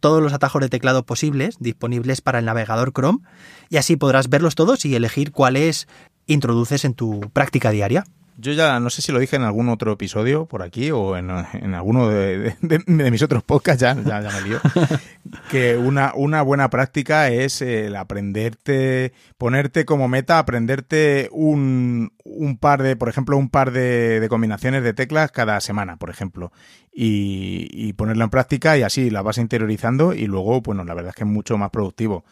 [0.00, 3.20] todos los atajos de teclado posibles disponibles para el navegador Chrome
[3.68, 5.88] y así podrás verlos todos y elegir cuáles
[6.26, 8.04] introduces en tu práctica diaria.
[8.38, 11.30] Yo ya no sé si lo dije en algún otro episodio por aquí o en,
[11.30, 12.54] alguno de,
[12.86, 14.60] mis otros podcasts, ya, ya, me lío,
[15.50, 22.82] que una, una buena práctica es el aprenderte, ponerte como meta, aprenderte un, un par
[22.82, 26.52] de, por ejemplo, un par de, combinaciones de teclas cada semana, por ejemplo,
[26.92, 31.10] y, y ponerla en práctica y así la vas interiorizando y luego, bueno, la verdad
[31.10, 32.24] es que es mucho más productivo.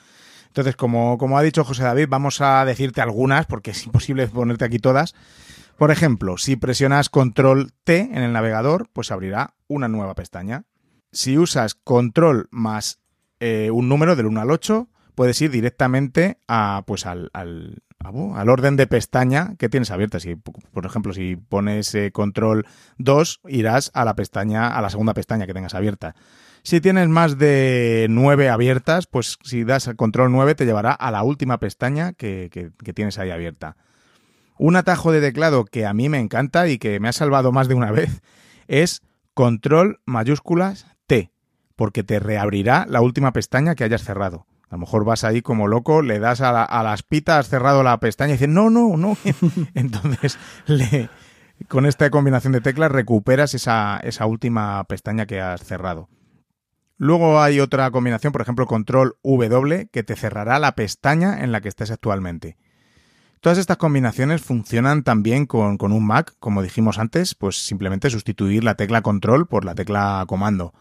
[0.55, 4.65] Entonces, como, como ha dicho José David, vamos a decirte algunas, porque es imposible ponerte
[4.65, 5.13] aquí todas,
[5.77, 10.65] por ejemplo, si presionas control T en el navegador, pues abrirá una nueva pestaña.
[11.13, 13.01] Si usas control más
[13.41, 18.49] eh, un número del 1 al 8, puedes ir directamente a, pues al, al, al,
[18.49, 20.21] orden de pestaña que tienes abierta.
[20.21, 22.67] Si, por ejemplo, si pones eh, control
[22.99, 26.15] 2, irás a la pestaña, a la segunda pestaña que tengas abierta.
[26.63, 31.23] Si tienes más de 9 abiertas, pues si das control 9 te llevará a la
[31.23, 33.77] última pestaña que, que tienes ahí abierta.
[34.57, 37.69] Un atajo de teclado que a mí me encanta y que me ha salvado más
[37.69, 38.23] de una vez
[38.69, 39.03] es
[39.35, 41.33] control mayúsculas T,
[41.77, 44.47] porque te reabrirá la última pestaña que hayas cerrado.
[44.69, 47.99] A lo mejor vas ahí como loco, le das a, las pitas, has cerrado la
[48.01, 49.17] pestaña y dices, no, no, no.
[49.75, 51.09] Entonces, le,
[51.69, 56.09] con esta combinación de teclas recuperas esa, esa última pestaña que has cerrado.
[56.97, 61.61] Luego hay otra combinación, por ejemplo, control W, que te cerrará la pestaña en la
[61.61, 62.57] que estés actualmente.
[63.45, 68.75] Todas estas combinaciones funcionan también con, un Mac, como dijimos antes, pues simplemente sustituir la
[68.75, 70.73] tecla control por la tecla comando.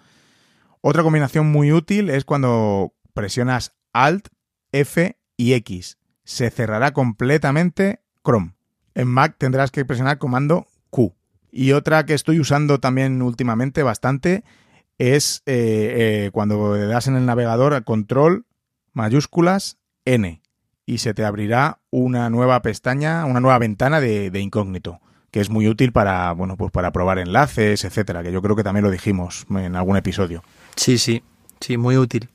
[0.80, 4.30] Otra combinación muy útil es cuando presionas Alt,
[4.72, 5.98] F y X.
[6.24, 8.54] Se cerrará completamente Chrome.
[8.96, 11.14] En Mac tendrás que presionar comando Q.
[11.52, 14.46] Y otra que estoy usando también últimamente bastante
[14.98, 18.46] es eh, eh, cuando das en el navegador control
[18.94, 20.43] mayúsculas N
[20.86, 25.00] y se te abrirá una nueva pestaña, una nueva ventana de, incógnito,
[25.32, 28.64] que es muy útil para, bueno, pues para probar enlaces, etcétera, que yo creo que
[28.64, 30.44] también lo dijimos en algún episodio.
[30.76, 31.24] Sí, sí,
[31.60, 32.30] sí, muy útil.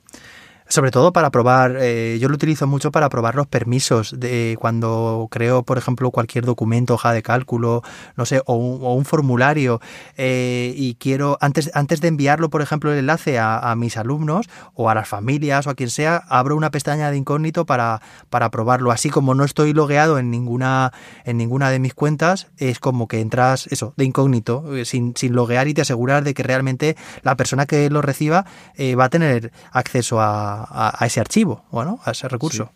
[0.71, 5.27] Sobre todo para probar, eh, yo lo utilizo mucho para probar los permisos de cuando
[5.31, 7.81] creo, por ejemplo, cualquier documento, hoja de cálculo,
[8.15, 9.81] no sé, o un, formulario
[10.15, 14.91] eh, y quiero, antes, antes de enviarlo, por ejemplo, el enlace a, mis alumnos o
[14.91, 17.99] a las familias o a quien sea, abro una pestaña de incógnito para,
[18.29, 18.91] para probarlo.
[18.91, 20.93] Así como no estoy logueado en ninguna,
[21.25, 25.33] en ninguna de mis cuentas, es como que entras, eso, de incógnito, eh, sin, sin
[25.33, 28.45] loguear y te aseguras de que realmente la persona que lo reciba
[28.77, 32.71] va a tener acceso a a, ese archivo, bueno, a ese recurso.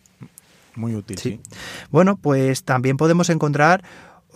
[0.76, 1.40] Muy útil, sí.
[1.90, 3.84] Bueno, pues también podemos encontrar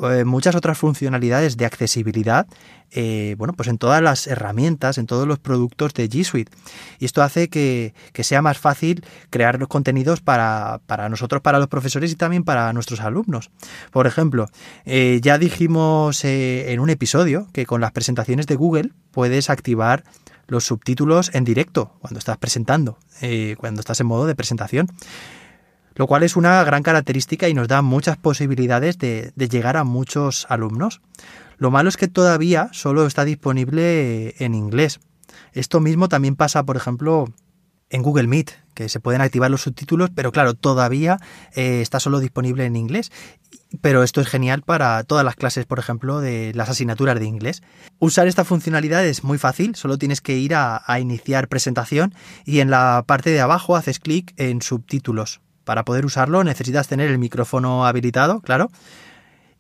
[0.01, 2.47] eh, muchas otras funcionalidades de accesibilidad,
[2.93, 6.53] eh, bueno, pues en todas las herramientas, en todos los productos de G Suite.
[7.01, 10.81] Y esto hace que, sea más fácil crear los contenidos para,
[11.11, 13.51] nosotros, para los profesores y también para nuestros alumnos.
[13.91, 14.47] Por ejemplo,
[14.85, 20.05] eh, ya dijimos en un episodio que con las presentaciones de Google puedes activar
[20.49, 24.89] los subtítulos en directo cuando estás presentando, eh, cuando estás en modo de presentación.
[25.95, 30.47] Lo cual es una gran característica y nos da muchas posibilidades de, llegar a muchos
[30.49, 31.01] alumnos.
[31.59, 35.01] Lo malo es que todavía solo está disponible en inglés.
[35.53, 37.27] Esto mismo también pasa, por ejemplo,
[37.91, 41.19] en Google Meet, que se pueden activar los subtítulos, pero claro, todavía
[41.55, 43.11] eh, está solo disponible en inglés
[43.81, 47.63] pero esto es genial para todas las clases, por ejemplo, de las asignaturas de inglés.
[47.99, 52.15] Usar esta funcionalidad es muy fácil, solo tienes que ir a, iniciar presentación
[52.45, 55.41] y en la parte de abajo haces clic en subtítulos.
[55.65, 58.71] Para poder usarlo necesitas tener el micrófono habilitado, claro.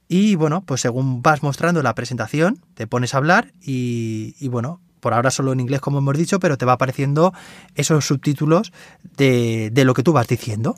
[0.08, 5.12] Y bueno, pues según vas mostrando la presentación, te pones a hablar y, bueno, por
[5.12, 7.34] ahora solo en inglés como hemos dicho, pero te va apareciendo
[7.74, 8.72] esos subtítulos
[9.18, 10.76] de, de lo que tú vas diciendo.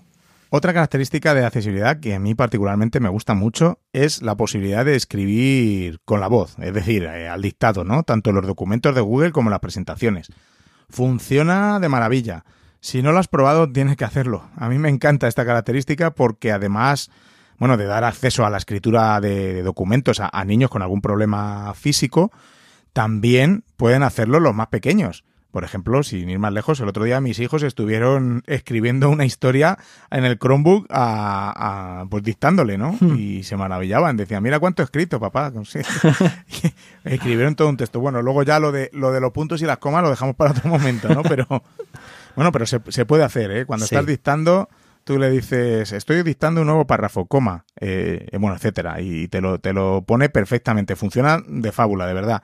[0.53, 4.97] Otra característica de accesibilidad que a mí particularmente me gusta mucho es la posibilidad de
[4.97, 8.03] escribir con la voz, es decir, eh, al dictado, ¿no?
[8.03, 10.27] Tanto los documentos de Google como las presentaciones.
[10.89, 12.45] Funciona de maravilla.
[12.81, 14.51] Si no lo has probado, tienes que hacerlo.
[14.57, 17.13] A mí me encanta esta característica porque además,
[17.59, 22.33] bueno, de dar acceso a la escritura de, documentos a niños con algún problema físico,
[22.93, 25.23] también pueden hacerlo los más pequeños.
[25.51, 29.79] Por ejemplo, sin ir más lejos, el otro día mis hijos estuvieron escribiendo una historia
[30.11, 32.97] en el Chromebook a, pues dictándole, ¿no?
[33.01, 33.17] Hmm.
[33.17, 35.53] Y se maravillaban, decían, mira cuánto he escrito, papá.
[37.05, 37.99] Escribieron todo un texto.
[37.99, 40.53] Bueno, luego ya lo de, lo de los puntos y las comas lo dejamos para
[40.53, 41.23] otro momento, ¿no?
[41.23, 41.47] Pero
[42.37, 43.67] bueno, pero se, puede hacer, ¿eh?
[43.67, 44.69] Cuando estás dictando,
[45.03, 49.59] tú le dices, estoy dictando un nuevo párrafo, coma, eh, bueno, etcétera, y te lo,
[49.59, 50.95] te lo pone perfectamente.
[50.95, 52.43] Funciona de fábula, de verdad.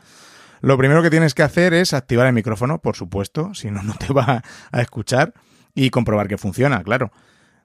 [0.61, 3.95] Lo primero que tienes que hacer es activar el micrófono, por supuesto, si no, no
[3.95, 4.43] te va
[4.73, 5.35] a escuchar
[5.75, 7.13] y comprobar que funciona, claro.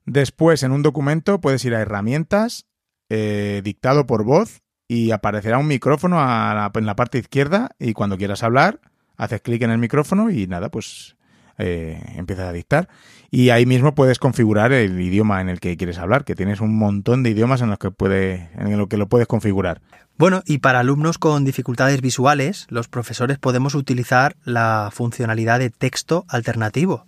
[0.06, 2.66] Después, en un documento, puedes ir a herramientas,
[3.10, 8.44] eh, dictado por voz y aparecerá un micrófono en la parte izquierda y cuando quieras
[8.44, 8.80] hablar,
[9.16, 11.16] haces clic en el micrófono y nada, pues
[11.62, 12.90] eh, empiezas a dictar.
[13.30, 16.78] Y ahí mismo puedes configurar el idioma en el que quieres hablar, que tienes un
[16.78, 19.82] montón de idiomas en los que, puede, en los que lo puedes configurar.
[20.18, 26.26] Bueno, y para alumnos con dificultades visuales, los profesores podemos utilizar la funcionalidad de texto
[26.28, 27.06] alternativo.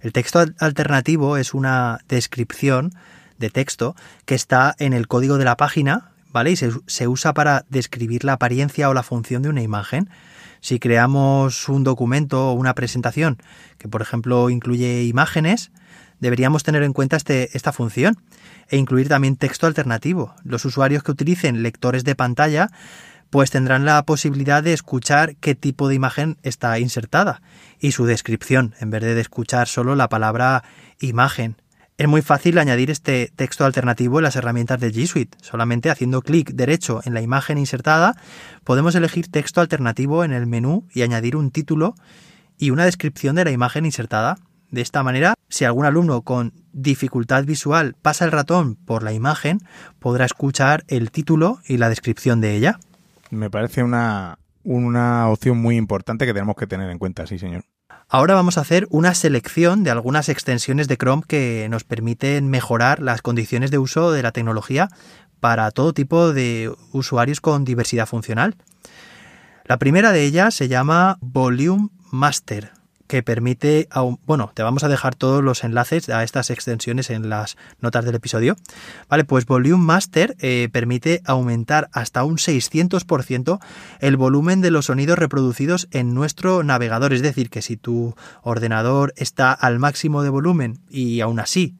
[0.00, 2.92] El texto alternativo es una descripción
[3.38, 3.94] de texto
[4.24, 6.52] que está en el código de la página, ¿vale?
[6.52, 10.08] Y se, se usa para describir la apariencia o la función de una imagen.
[10.66, 13.38] Si creamos un documento o una presentación
[13.78, 15.70] que, por ejemplo, incluye imágenes,
[16.18, 18.16] deberíamos tener en cuenta este, esta función
[18.68, 20.34] e incluir también texto alternativo.
[20.42, 22.68] Los usuarios que utilicen lectores de pantalla
[23.30, 27.42] pues tendrán la posibilidad de escuchar qué tipo de imagen está insertada
[27.78, 30.64] y su descripción, en vez de escuchar solo la palabra
[30.98, 31.54] imagen.
[31.98, 35.38] Es muy fácil añadir este texto alternativo en las herramientas de G Suite.
[35.40, 38.16] Solamente haciendo clic derecho en la imagen insertada,
[38.64, 41.94] podemos elegir texto alternativo en el menú y añadir un título
[42.58, 44.36] y una descripción de la imagen insertada.
[44.70, 49.60] De esta manera, si algún alumno con dificultad visual pasa el ratón por la imagen,
[49.98, 52.78] podrá escuchar el título y la descripción de ella.
[53.30, 57.64] Me parece una, una opción muy importante que tenemos que tener en cuenta, sí, señor.
[58.08, 63.02] Ahora vamos a hacer una selección de algunas extensiones de Chrome que nos permiten mejorar
[63.02, 64.88] las condiciones de uso de la tecnología
[65.40, 68.54] para todo tipo de usuarios con diversidad funcional.
[69.64, 72.75] La primera de ellas se llama Volume Master
[73.06, 73.88] que permite,
[74.26, 78.14] bueno, te vamos a dejar todos los enlaces a estas extensiones en las notas del
[78.14, 78.56] episodio.
[79.08, 83.58] Vale, pues Volume Master eh, permite aumentar hasta un 600%
[84.00, 87.12] el volumen de los sonidos reproducidos en nuestro navegador.
[87.12, 91.76] Es decir, que si tu ordenador está al máximo de volumen y aún así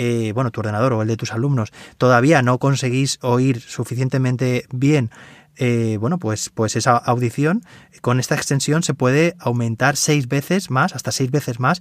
[0.00, 5.10] eh, bueno, tu ordenador o el de tus alumnos, todavía no conseguís oír suficientemente bien
[5.60, 7.64] eh, bueno, pues, pues esa audición
[8.00, 11.80] con esta extensión se puede aumentar seis veces más, hasta seis veces más,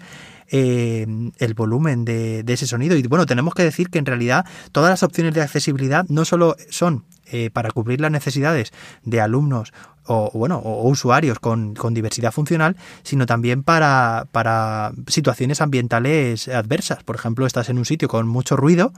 [0.50, 1.06] eh,
[1.38, 2.98] el volumen de, ese sonido.
[2.98, 6.56] Y bueno, tenemos que decir que en realidad todas las opciones de accesibilidad no solo
[6.72, 8.74] son eh, para cubrir las necesidades
[9.04, 9.74] de alumnos
[10.06, 17.04] o, bueno, o usuarios con, diversidad funcional, sino también para, para, situaciones ambientales adversas.
[17.04, 18.92] Por ejemplo, estás en un sitio con mucho ruido,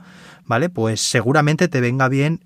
[0.46, 0.70] ¿vale?
[0.70, 2.40] Pues seguramente te venga bien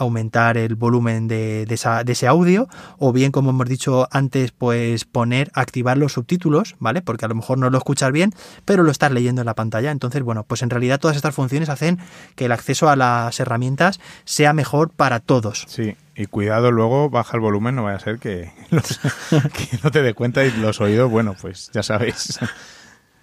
[0.00, 5.98] aumentar el volumen de, ese audio o bien como hemos dicho antes pues poner activar
[5.98, 8.32] los subtítulos vale porque a lo mejor no lo escuchas bien
[8.64, 9.90] pero lo estás leyendo en la pantalla.
[9.90, 11.98] Entonces bueno pues en realidad todas estas funciones hacen
[12.34, 15.64] que el acceso a las herramientas sea mejor para todos.
[15.68, 18.52] Sí y cuidado luego baja el volumen no vaya a ser que,
[19.82, 22.38] no te dé cuenta y los oídos bueno pues ya sabéis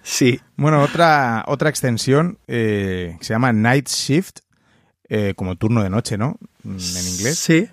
[0.08, 0.40] Sí.
[0.56, 4.38] Bueno, otra, otra extensión eh, se llama Night Shift,
[5.08, 6.36] eh, como turno de noche, ¿no?
[6.62, 7.38] Mm, en inglés.
[7.38, 7.68] Sí.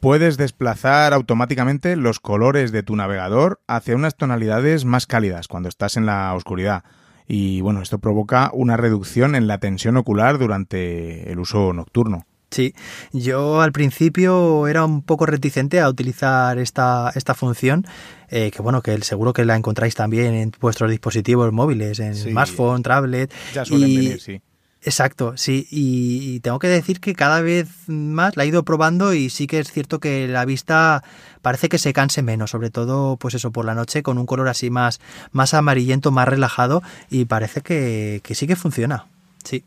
[0.00, 5.96] Puedes desplazar automáticamente los colores de tu navegador hacia unas tonalidades más cálidas cuando estás
[5.96, 6.84] en la oscuridad.
[7.26, 12.26] Y bueno, esto provoca una reducción en la tensión ocular durante el uso nocturno.
[12.50, 12.74] Sí,
[13.12, 17.84] yo al principio era un poco reticente a utilizar esta, esta función,
[18.28, 22.82] eh, que bueno, que seguro que la encontráis también en vuestros dispositivos móviles, en smartphone,
[22.82, 23.32] tablet.
[23.52, 24.40] Ya suelen venir, sí.
[24.82, 29.30] Exacto, sí, y, tengo que decir que cada vez más la he ido probando y
[29.30, 31.02] sí que es cierto que la vista
[31.42, 34.48] parece que se canse menos, sobre todo pues eso por la noche con un color
[34.48, 35.00] así más,
[35.32, 39.06] más amarillento, más relajado y parece que, que sí que funciona,
[39.42, 39.64] sí.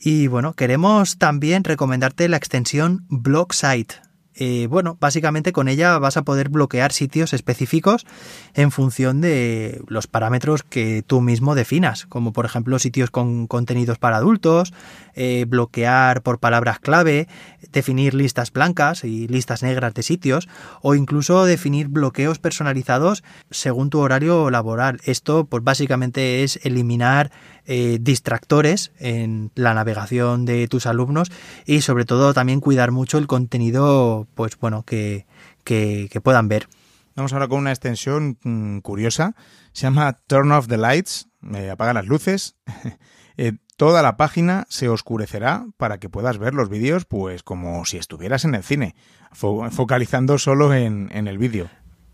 [0.00, 3.94] Y bueno, queremos también recomendarte la extensión Block Site.
[4.34, 8.06] Eh, bueno, básicamente con ella vas a poder bloquear sitios específicos
[8.54, 13.98] en función de los parámetros que tú mismo definas, como por ejemplo sitios con contenidos
[13.98, 14.72] para adultos,
[15.14, 17.28] eh, bloquear por palabras clave,
[17.72, 20.48] definir listas blancas y listas negras de sitios,
[20.80, 25.00] o incluso definir bloqueos personalizados según tu horario laboral.
[25.04, 27.30] Esto, pues básicamente es eliminar
[27.66, 31.30] eh, distractores en la navegación de tus alumnos
[31.64, 35.26] y sobre todo también cuidar mucho el contenido pues bueno que,
[35.64, 36.68] que, puedan ver.
[37.14, 39.36] Vamos ahora con una extensión mm, curiosa.
[39.72, 41.28] Se llama Turn off the lights.
[41.70, 42.56] apaga las luces.
[43.38, 47.96] Eh, toda la página se oscurecerá para que puedas ver los vídeos pues como si
[47.96, 48.94] estuvieras en el cine,
[49.32, 51.70] focalizando solo en, el vídeo.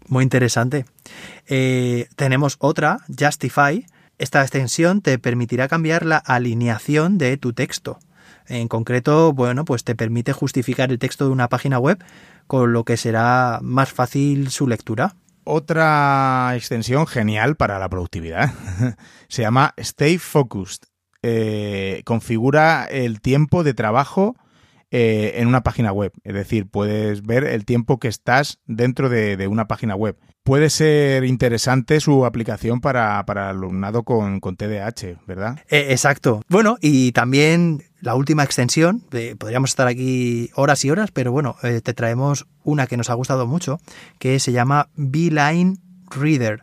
[0.06, 0.86] Muy interesante.
[1.48, 3.84] Eh, tenemos otra, Justify,
[4.18, 7.98] esta extensión te permitirá cambiar la alineación de tu texto.
[8.46, 12.02] En concreto, bueno, pues te permite justificar el texto de una página web,
[12.46, 15.14] con lo que será más fácil su lectura.
[15.44, 18.52] Otra extensión genial para la productividad
[19.28, 20.88] se llama Stay Focused.
[21.22, 24.36] Eh, configura el tiempo de trabajo
[24.90, 26.12] eh, en una página web.
[26.24, 30.16] Es decir, puedes ver el tiempo que estás dentro de, una página web.
[30.44, 35.58] Puede ser interesante su aplicación para, para alumnado con, con TDAH, ¿verdad?
[35.68, 36.40] Eh, exacto.
[36.48, 39.04] Bueno, y también la última extensión,
[39.38, 43.14] podríamos estar aquí horas y horas, pero bueno, eh, te traemos una que nos ha
[43.14, 43.80] gustado mucho,
[44.18, 45.76] que se llama Beeline
[46.08, 46.62] Reader.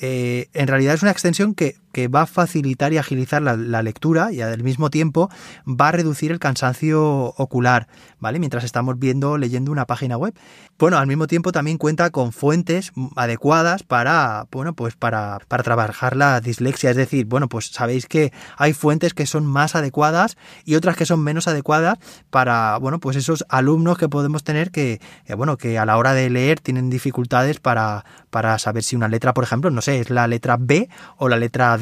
[0.00, 4.40] en realidad es una extensión que que va a facilitar y agilizar la, lectura y
[4.42, 5.30] al mismo tiempo
[5.66, 7.88] va a reducir el cansancio ocular,
[8.18, 8.38] ¿vale?
[8.38, 10.34] Mientras estamos viendo, leyendo una página web.
[10.78, 16.16] Bueno, al mismo tiempo también cuenta con fuentes adecuadas para, bueno, pues para, para trabajar
[16.16, 16.90] la dislexia.
[16.90, 21.06] Es decir, bueno, pues sabéis que hay fuentes que son más adecuadas y otras que
[21.06, 21.98] son menos adecuadas
[22.30, 26.14] para, bueno, pues esos alumnos que podemos tener que, eh, bueno, que a la hora
[26.14, 30.10] de leer tienen dificultades para, para saber si una letra, por ejemplo, no sé, es
[30.10, 31.76] la letra B o la letra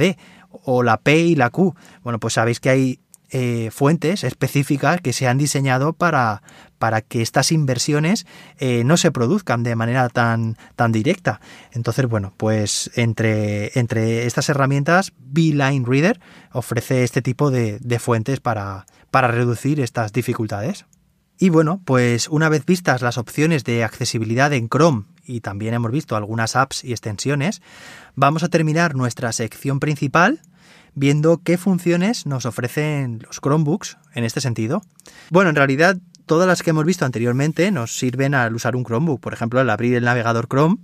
[0.64, 1.74] O la P y la Q.
[2.02, 6.42] Bueno, pues sabéis que hay eh, fuentes específicas que se han diseñado para,
[6.78, 8.26] para que estas inversiones
[8.58, 11.40] eh, no se produzcan de manera tan, tan directa.
[11.72, 16.20] Entonces, bueno, pues entre, entre estas herramientas, Beeline Reader
[16.52, 20.86] ofrece este tipo de, de fuentes para, para reducir estas dificultades.
[21.38, 25.92] Y bueno, pues una vez vistas las opciones de accesibilidad en Chrome y también hemos
[25.92, 27.62] visto algunas apps y extensiones,
[28.16, 30.40] vamos a terminar nuestra sección principal
[30.94, 34.82] viendo qué funciones nos ofrecen los Chromebooks en este sentido.
[35.30, 39.20] Bueno, en realidad todas las que hemos visto anteriormente nos sirven al usar un Chromebook.
[39.20, 40.78] Por ejemplo, al abrir el navegador Chrome,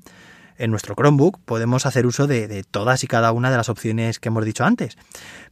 [0.58, 4.28] en nuestro Chromebook podemos hacer uso de, todas y cada una de las opciones que
[4.28, 4.96] hemos dicho antes.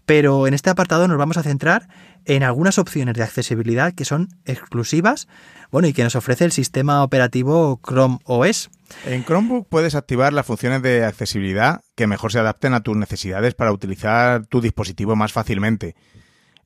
[0.06, 1.88] Pero en este apartado nos vamos a centrar
[2.24, 5.28] en algunas opciones de accesibilidad que son exclusivas,
[5.70, 8.70] bueno, y que nos ofrece el sistema operativo Chrome OS.
[9.06, 13.54] En Chromebook puedes activar las funciones de accesibilidad que mejor se adapten a tus necesidades
[13.54, 15.94] para utilizar tu dispositivo más fácilmente.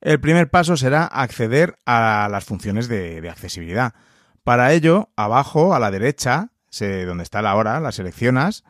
[0.01, 3.95] El primer paso será acceder a las funciones de, accesibilidad.
[4.45, 6.51] Para ello, abajo a la derecha,
[6.81, 8.65] donde está la hora, la seleccionas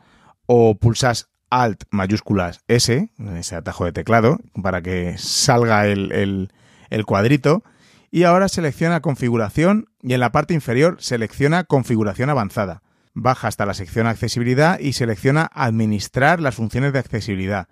[0.45, 6.51] o pulsas Alt mayúsculas S, ese atajo de teclado, para que salga el,
[6.89, 7.63] el cuadrito.
[8.11, 12.81] Y ahora selecciona configuración y en la parte inferior selecciona configuración avanzada
[13.19, 17.67] baja hasta la sección accesibilidad y selecciona administrar las funciones de accesibilidad.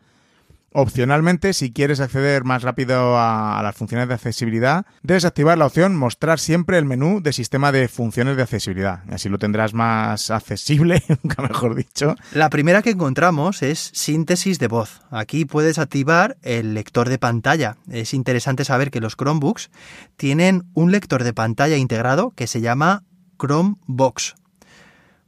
[0.77, 5.95] Opcionalmente, si quieres acceder más rápido a, las funciones de accesibilidad, debes activar la opción
[5.95, 9.03] Mostrar siempre el menú de sistema de funciones de accesibilidad.
[9.09, 12.15] Así lo tendrás más accesible, nunca mejor dicho.
[12.33, 15.01] La primera que encontramos es síntesis de voz.
[15.11, 17.77] Aquí puedes activar el lector de pantalla.
[17.89, 19.71] Es interesante saber que los Chromebooks
[20.17, 23.05] tienen un lector de pantalla integrado que se llama
[23.39, 24.35] Chromebox.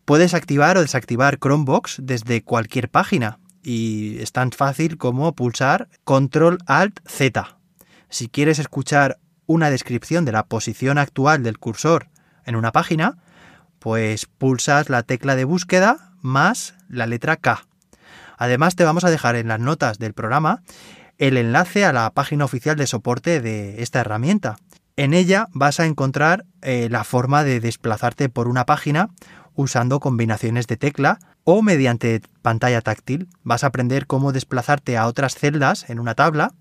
[0.04, 6.58] Puedes activar o desactivar Chromebox desde cualquier página y es tan fácil como pulsar Control
[6.68, 7.60] Alt Z.
[8.08, 12.08] Si quieres escuchar una descripción de la posición actual del cursor
[12.46, 13.18] en una página,
[13.80, 17.66] pues pulsas la tecla de búsqueda más la letra K.
[18.38, 20.64] Además te vamos a dejar en las notas del programa
[21.18, 24.56] el enlace a la página oficial de soporte de esta herramienta.
[24.96, 29.10] En ella vas a encontrar eh, la forma de desplazarte por una página
[29.56, 31.20] usando combinaciones de tecla
[31.50, 33.30] o mediante pantalla táctil.
[33.46, 36.52] Vas a aprender cómo desplazarte a otras celdas en una tabla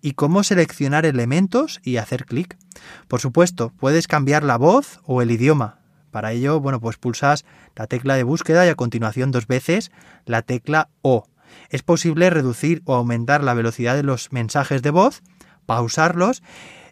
[0.00, 2.58] y cómo seleccionar elementos y hacer clic.
[3.06, 5.78] Por supuesto, puedes cambiar la voz o el idioma.
[6.10, 7.44] Para ello, bueno, pues pulsas
[7.76, 9.92] la tecla de búsqueda y a continuación dos veces
[10.26, 11.28] la tecla O.
[11.70, 15.22] Es posible reducir o aumentar la velocidad de los mensajes de voz,
[15.66, 16.42] pausarlos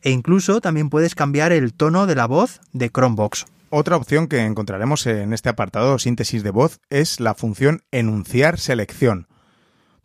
[0.03, 3.46] e incluso también puedes cambiar el tono de la voz de Chromebox.
[3.72, 9.28] Otra opción que encontraremos en este apartado síntesis de voz es la función enunciar selección.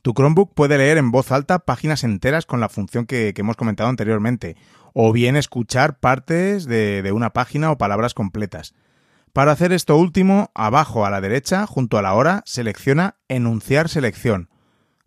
[0.03, 3.89] Tu Chromebook puede leer en voz alta páginas enteras con la función que, hemos comentado
[3.89, 4.55] anteriormente,
[4.93, 8.76] o bien escuchar partes de, de una página o palabras completas.
[9.34, 14.49] Para hacer esto último, abajo a la derecha, junto a la hora, selecciona Enunciar selección.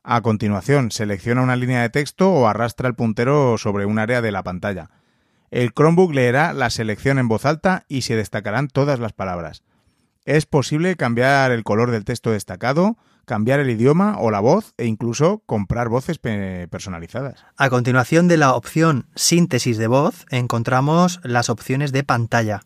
[0.02, 4.32] A continuación, selecciona una línea de texto o arrastra el puntero sobre un área de
[4.32, 4.90] la pantalla.
[5.50, 9.62] El Chromebook leerá la selección en voz alta y se destacarán todas las palabras.
[10.24, 14.84] Es posible cambiar el color del texto destacado, cambiar el idioma o la voz e
[14.84, 17.46] incluso comprar voces personalizadas.
[17.56, 22.60] A continuación de la opción síntesis de voz encontramos las opciones de pantalla.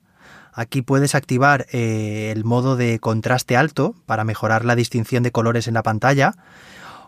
[0.53, 5.69] Aquí puedes activar eh, el modo de contraste alto para mejorar la distinción de colores
[5.69, 6.35] en la pantalla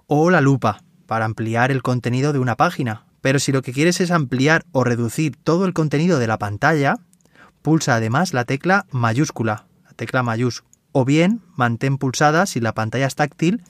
[0.07, 4.03] o la lupa para ampliar el contenido de una página pero si lo que quieres
[4.03, 6.97] es ampliar o reducir todo el contenido de la pantalla,
[7.63, 10.63] pulsa además la tecla mayúscula, la tecla mayús,
[10.93, 13.63] o bien mantén pulsada si la pantalla es táctil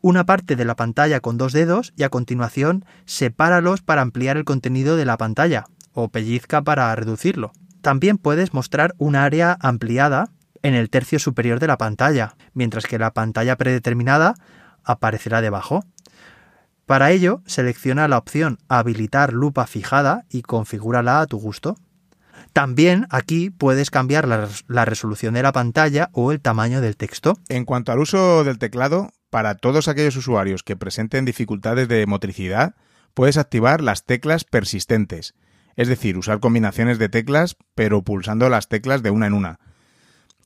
[0.00, 4.46] una parte de la pantalla con dos dedos y a continuación sepáralos para ampliar el
[4.46, 7.52] contenido de la pantalla o pellizca para reducirlo.
[7.82, 10.30] También puedes mostrar un área ampliada
[10.62, 14.36] en el tercio superior de la pantalla, mientras que la pantalla predeterminada
[14.84, 15.84] aparecerá debajo.
[16.90, 21.76] Para ello, selecciona la opción Habilitar lupa fijada y configúrala a tu gusto.
[22.52, 27.38] También aquí puedes cambiar la, resolución de la pantalla o el tamaño del texto.
[27.48, 32.74] En cuanto al uso del teclado, para todos aquellos usuarios que presenten dificultades de motricidad,
[33.14, 35.36] puedes activar las teclas persistentes,
[35.76, 39.60] es decir, usar combinaciones de teclas pero pulsando las teclas de una en una.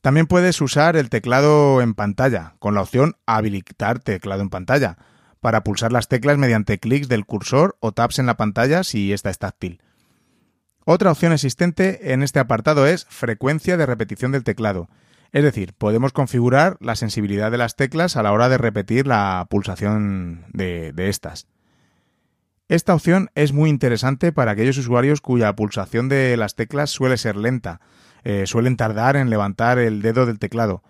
[0.03, 4.99] También puedes usar el teclado en pantalla, con la opción Habilitar teclado en pantalla,
[5.45, 9.29] para pulsar las teclas mediante clics del cursor o taps en la pantalla si esta
[9.29, 9.79] es táctil.
[10.85, 14.89] Otra opción existente en este apartado es frecuencia de repetición del teclado.
[15.31, 19.45] Es decir, podemos configurar la sensibilidad de las teclas a la hora de repetir la
[19.47, 21.45] pulsación de, estas.
[22.67, 27.35] Esta opción es muy interesante para aquellos usuarios cuya pulsación de las teclas suele ser
[27.35, 27.81] lenta,
[28.23, 30.81] eh, suelen tardar en levantar el dedo del teclado.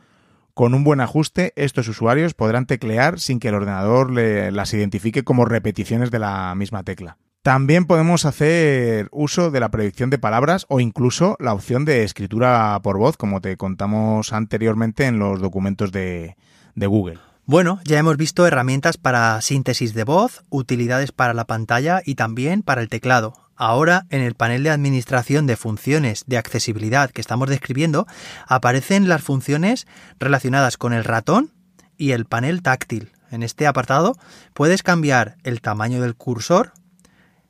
[0.56, 5.43] Con un buen ajuste, estos usuarios podrán teclear sin que el ordenador las identifique como
[5.43, 7.18] repeticiones de la misma tecla.
[7.41, 12.80] También podemos hacer uso de la predicción de palabras o incluso la opción de escritura
[12.84, 16.38] por voz, como te contamos anteriormente en los documentos de,
[16.74, 17.20] Google.
[17.45, 22.64] Bueno, ya hemos visto herramientas para síntesis de voz, utilidades para la pantalla y también
[22.64, 23.45] para el teclado.
[23.58, 28.06] Ahora, en el panel de administración de funciones de accesibilidad que estamos describiendo,
[28.47, 29.88] aparecen las funciones
[30.20, 31.51] relacionadas con el ratón
[31.97, 33.14] y el panel táctil.
[33.32, 34.18] En este apartado
[34.53, 36.74] puedes cambiar el tamaño del cursor,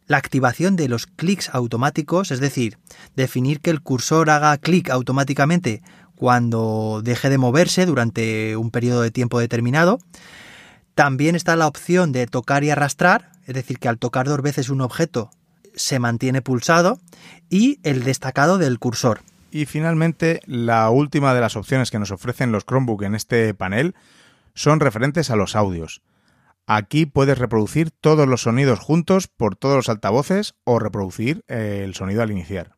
[0.05, 2.77] la activación de los clics automáticos, es decir,
[3.15, 5.81] definir que el cursor haga clic automáticamente
[6.15, 9.99] cuando deje de moverse durante un periodo de tiempo determinado.
[10.93, 14.69] También está la opción de tocar y arrastrar, es decir, que al tocar dos veces
[14.69, 15.31] un objeto
[15.75, 16.99] se mantiene pulsado,
[17.49, 19.21] y el destacado del cursor.
[19.51, 23.95] Y finalmente, la última de las opciones que nos ofrecen los Chromebook en este panel
[24.53, 26.01] son referentes a los audios.
[26.67, 31.93] Aquí puedes reproducir todos los sonidos juntos por todos los altavoces o reproducir eh, el
[31.93, 32.75] sonido al iniciar.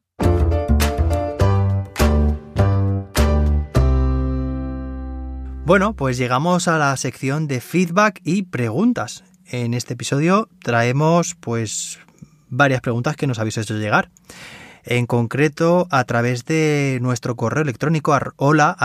[5.66, 9.24] Bueno, pues llegamos a la sección de feedback y preguntas.
[9.46, 12.00] En este episodio traemos pues
[12.50, 14.10] varias preguntas que nos habéis hecho llegar.
[14.84, 18.78] En concreto, a través de nuestro correo electrónico hola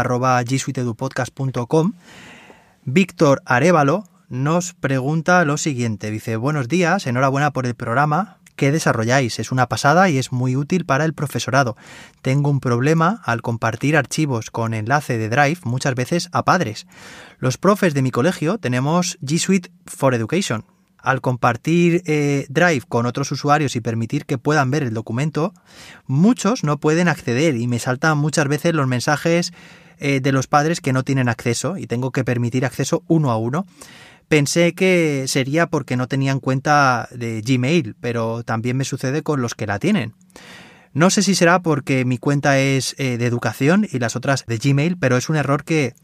[2.85, 6.11] Víctor Arevalo nos pregunta lo siguiente.
[6.11, 9.39] Dice, buenos días, enhorabuena por el programa que desarrolláis.
[9.39, 11.77] Es una pasada y es muy útil para el profesorado.
[12.23, 16.87] Tengo un problema al compartir archivos con enlace de Drive muchas veces a padres.
[17.39, 20.65] Los profes de mi colegio tenemos G Suite for Education.
[21.03, 25.53] Al compartir eh, Drive con otros usuarios y permitir que puedan ver el documento,
[26.07, 29.53] muchos no pueden acceder y me saltan muchas veces los mensajes
[29.99, 33.37] eh, de los padres que no tienen acceso y tengo que permitir acceso uno a
[33.37, 33.67] uno.
[34.29, 39.55] Pensé que sería porque no tenían cuenta de Gmail, pero también me sucede con los
[39.55, 40.15] que la tienen.
[40.95, 44.59] No sé si será porque mi cuenta es eh, de educación y las otras de
[44.59, 45.95] Gmail, pero es un error que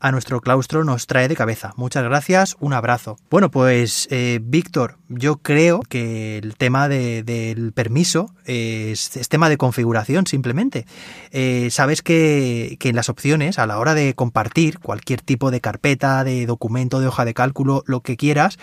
[0.00, 1.72] a nuestro claustro nos trae de cabeza.
[1.76, 3.16] Muchas gracias, un abrazo.
[3.30, 10.26] Bueno, pues eh, Víctor, yo creo que el tema del permiso es, tema de configuración
[10.26, 10.86] simplemente.
[11.30, 15.60] Eh, sabes que, que, en las opciones, a la hora de compartir cualquier tipo de
[15.60, 18.58] carpeta, de documento, de hoja de cálculo, lo que quieras,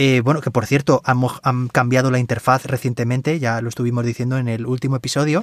[0.00, 4.46] eh, bueno, que por cierto han, cambiado la interfaz recientemente, ya lo estuvimos diciendo en
[4.46, 5.42] el último episodio.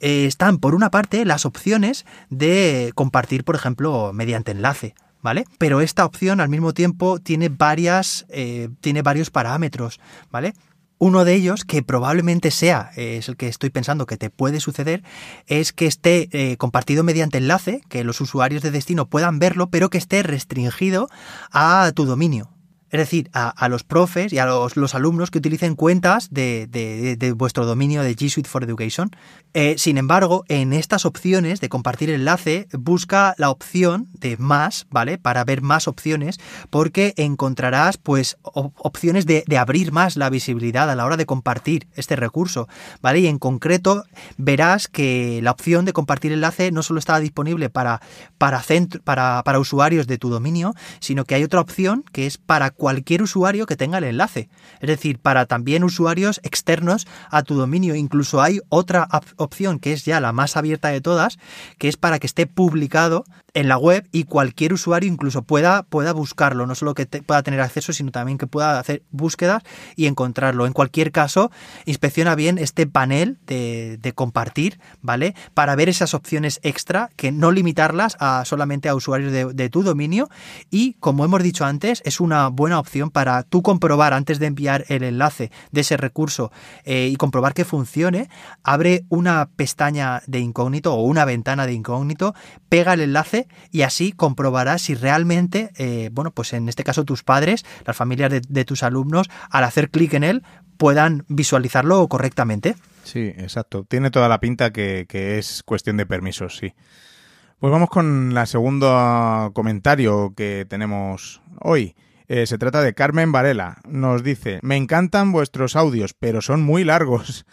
[0.00, 4.94] Eh, están, por una parte, las opciones de compartir, por ejemplo, mediante enlace.
[5.22, 5.44] ¿Vale?
[5.58, 8.26] Pero esta opción al mismo tiempo tiene varias.
[8.28, 9.98] Eh, tiene varios parámetros,
[10.30, 10.52] ¿vale?
[10.98, 15.02] Uno de ellos, que probablemente sea, es el que estoy pensando que te puede suceder,
[15.46, 19.98] es que esté compartido mediante enlace, que los usuarios de destino puedan verlo, pero que
[19.98, 21.10] esté restringido
[21.50, 22.55] a tu dominio,
[22.90, 28.02] es decir, a, los profes y a los, alumnos que utilicen cuentas de, vuestro dominio
[28.02, 29.10] de G Suite for Education.
[29.54, 35.18] Eh, sin embargo, en estas opciones de compartir enlace, busca la opción de más, ¿vale?
[35.18, 36.38] Para ver más opciones,
[36.70, 42.14] porque encontrarás, pues, opciones de, abrir más la visibilidad a la hora de compartir este
[42.14, 42.68] recurso,
[43.00, 43.20] ¿vale?
[43.20, 44.04] Y en concreto,
[44.36, 48.00] verás que la opción de compartir enlace no solo está disponible para,
[48.38, 48.62] para,
[49.04, 53.22] para, para usuarios de tu dominio, sino que hay otra opción que es para cualquier
[53.22, 54.48] usuario que tenga el enlace.
[54.80, 57.94] Es decir, para también usuarios externos a tu dominio.
[57.94, 61.38] Incluso hay otra opción que es ya la más abierta de todas,
[61.78, 63.24] que es para que esté publicado
[63.56, 67.62] en la web y cualquier usuario incluso pueda, pueda buscarlo, no solo que pueda tener
[67.62, 69.62] acceso, sino también que pueda hacer búsquedas
[69.96, 70.66] y encontrarlo.
[70.66, 71.50] En cualquier caso,
[71.86, 75.34] inspecciona bien este panel de, compartir, ¿vale?
[75.54, 80.28] Para ver esas opciones extra, que no limitarlas a solamente a usuarios de, tu dominio
[80.70, 84.84] y, como hemos dicho antes, es una buena opción para tú comprobar antes de enviar
[84.88, 86.52] el enlace de ese recurso
[86.84, 88.28] eh, y comprobar que funcione,
[88.62, 92.34] abre una pestaña de incógnito o una ventana de incógnito,
[92.68, 97.22] pega el enlace y así comprobarás si realmente, eh, bueno, pues en este caso tus
[97.22, 100.42] padres, las familias de, tus alumnos, al hacer clic en él,
[100.76, 102.76] puedan visualizarlo correctamente.
[103.04, 103.84] Sí, exacto.
[103.84, 105.06] Tiene toda la pinta que,
[105.38, 106.74] es cuestión de permisos, sí.
[107.58, 111.94] Pues vamos con la segundo comentario que tenemos hoy.
[112.28, 113.78] Eh, se trata de Carmen Varela.
[113.88, 117.46] Nos dice, me encantan vuestros audios, pero son muy largos.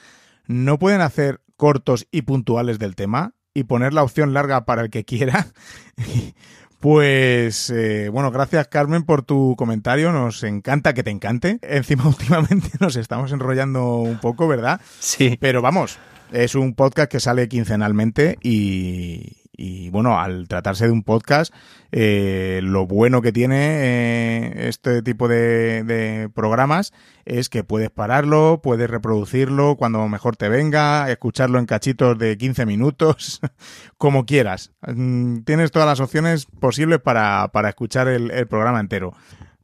[0.45, 3.33] ¿No pueden hacer cortos y puntuales del tema?
[3.53, 5.47] y poner la opción larga para el que quiera.
[6.79, 11.57] Pues eh, bueno, gracias Carmen por tu comentario, nos encanta que te encante.
[11.61, 14.81] Encima últimamente nos estamos enrollando un poco, ¿verdad?
[14.99, 15.37] Sí.
[15.39, 15.97] Pero vamos,
[16.33, 21.53] es un podcast que sale quincenalmente y, y bueno, al tratarse de un podcast,
[21.93, 26.91] eh, lo bueno que tiene eh, este tipo de, programas
[27.23, 32.65] es que puedes pararlo, puedes reproducirlo cuando mejor te venga, escucharlo en cachitos de 15
[32.65, 33.39] minutos,
[33.97, 34.73] como quieras.
[34.85, 39.13] Mm, tienes todas las opciones posibles para, para escuchar el, el programa entero.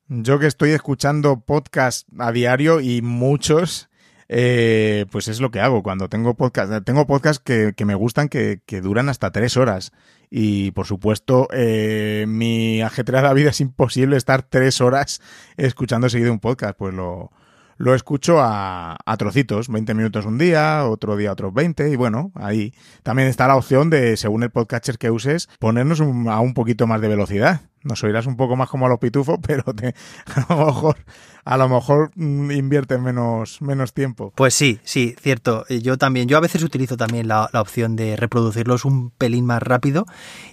[0.07, 3.89] Yo que estoy escuchando podcast a diario y muchos,
[4.30, 6.71] eh, pues es lo que hago cuando tengo podcast.
[6.86, 9.91] Tengo podcasts que, me gustan que, duran hasta tres horas.
[10.30, 15.21] Y por supuesto, eh, mi ajetreada vida es imposible estar tres horas
[15.57, 16.77] escuchando seguido un podcast.
[16.77, 17.32] Pues lo,
[17.77, 22.32] lo escucho a, a, trocitos, 20 minutos un día, otro día otros 20, y bueno,
[22.36, 26.86] ahí también está la opción de, según el podcatcher que uses, ponernos a un poquito
[26.86, 27.61] más de velocidad.
[27.84, 30.97] Nos oirás un poco más como a los pitufos, pero te, a lo mejor,
[31.45, 34.34] a lo mejor mm, inviertes menos, menos tiempo.
[34.36, 35.65] Pues sí, sí, cierto.
[35.67, 40.05] Yo también, yo a veces utilizo también la, opción de reproducirlos un pelín más rápido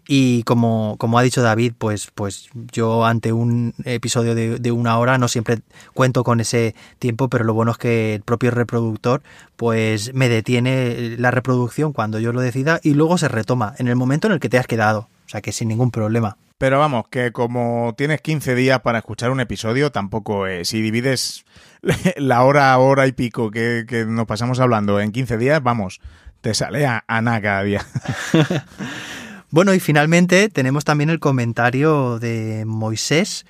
[0.06, 4.98] y como, como ha dicho David, pues, pues yo ante un episodio de, de una
[4.98, 5.60] hora no siempre
[5.94, 9.22] cuento con ese tiempo, pero lo bueno es que el propio reproductor
[9.56, 13.96] pues me detiene la reproducción cuando yo lo decida y luego se retoma en el
[13.96, 15.08] momento en el que te has quedado.
[15.26, 16.38] O sea que sin ningún problema.
[16.58, 20.68] Pero vamos, que como tienes 15 días para escuchar un episodio, tampoco es.
[20.68, 21.44] Si divides
[22.16, 26.00] la hora, hora y pico que, nos pasamos hablando en 15 días, vamos,
[26.40, 27.84] te sale a, nada cada día.
[29.50, 33.44] bueno, y finalmente tenemos también el comentario de Moisés.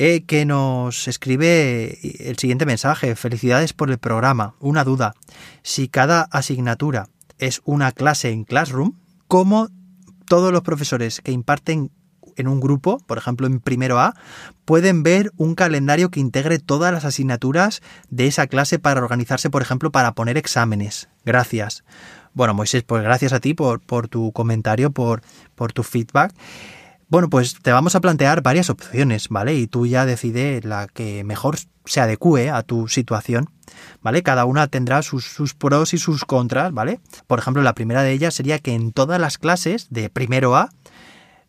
[0.00, 1.98] Eh, que nos escribe
[2.30, 3.16] el siguiente mensaje.
[3.16, 4.54] Felicidades por el programa.
[4.60, 5.14] Una duda.
[5.64, 7.08] Si cada asignatura
[7.38, 8.92] es una clase en Classroom,
[9.26, 9.68] ¿cómo
[10.28, 11.90] todos los profesores que imparten
[12.36, 14.14] en un grupo, por ejemplo en primero A,
[14.64, 19.62] pueden ver un calendario que integre todas las asignaturas de esa clase para organizarse, por
[19.62, 21.08] ejemplo, para poner exámenes.
[21.24, 21.84] Gracias.
[22.34, 25.22] Bueno, Moisés, pues gracias a ti por, por tu comentario, por,
[25.54, 26.32] por tu feedback.
[27.10, 29.54] Bueno, pues te vamos a plantear varias opciones, ¿vale?
[29.54, 31.56] Y tú ya decide la que mejor
[31.86, 33.48] se adecue a tu situación,
[34.02, 34.22] ¿vale?
[34.22, 37.00] Cada una tendrá sus, pros y sus contras, ¿vale?
[37.26, 40.68] Por ejemplo, la primera de ellas sería que en todas las clases de primero A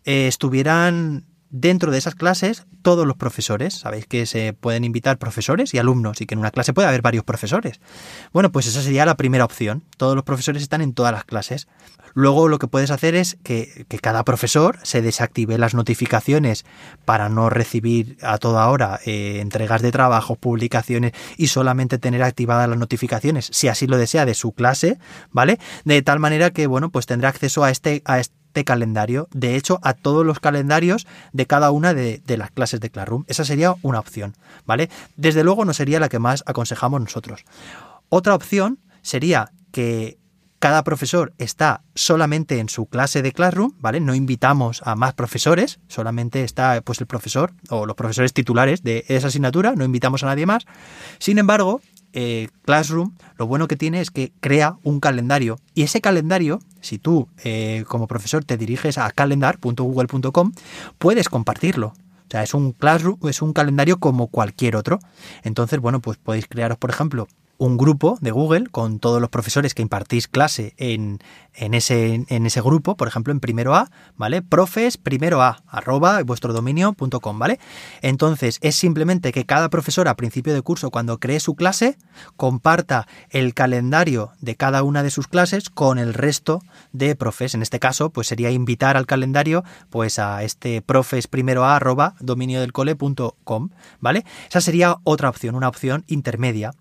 [0.06, 3.74] eh, estuvieran dentro de esas clases todos los profesores.
[3.74, 7.02] Sabéis que se pueden invitar profesores y alumnos y que en una clase puede haber
[7.02, 7.80] varios profesores.
[8.32, 9.84] Bueno, pues esa sería la primera opción.
[9.98, 11.68] Todos los profesores están en todas las clases.
[12.14, 16.66] Luego lo que puedes hacer es que, cada profesor se desactive las notificaciones
[17.06, 22.70] para no recibir a toda hora eh, entregas de trabajo, publicaciones y solamente tener activadas
[22.70, 25.00] las notificaciones, si así lo desea, de su clase,
[25.32, 25.60] ¿vale?
[25.84, 28.02] De tal manera que, bueno, pues tendrá acceso a este
[28.66, 33.24] calendario, de hecho, a todos los calendarios de cada una de, las clases de Classroom.
[33.28, 34.36] Esa sería una opción,
[34.66, 34.90] ¿vale?
[35.16, 37.46] Desde luego no sería la que más aconsejamos nosotros.
[38.10, 40.18] Otra opción sería que
[40.60, 44.02] cada profesor está solamente en su clase de Classroom, ¿vale?
[44.02, 49.06] No invitamos a más profesores, solamente está pues el profesor o los profesores titulares de
[49.08, 50.66] esa asignatura, no invitamos a nadie más.
[51.18, 51.82] Sin embargo,
[52.14, 56.98] eh, Classroom lo bueno que tiene es que crea un calendario y ese calendario, si
[56.98, 60.52] tú eh, como profesor te diriges a calendar.google.com,
[60.98, 61.88] puedes compartirlo.
[61.88, 65.00] O sea, es un Classroom, es un calendario como cualquier otro.
[65.44, 67.28] Entonces, bueno, pues podéis crearos, por ejemplo,
[67.60, 71.20] un grupo de Google con todos los profesores que impartís clase en,
[71.54, 74.42] en, ese, en ese grupo, por ejemplo, en primero A, ¿vale?
[74.42, 77.60] Profes primero A, arroba vuestro dominio.com, ¿vale?
[78.02, 81.98] Entonces, es simplemente que cada profesor a principio de curso, cuando cree su clase,
[82.38, 87.56] comparta el calendario de cada una de sus clases con el resto de profes.
[87.56, 92.16] En este caso, pues sería invitar al calendario, pues a este profes primero A, arroba
[92.22, 94.24] dominiodelcole.com, ¿vale?
[94.48, 96.72] Esa sería otra opción, una opción intermedia.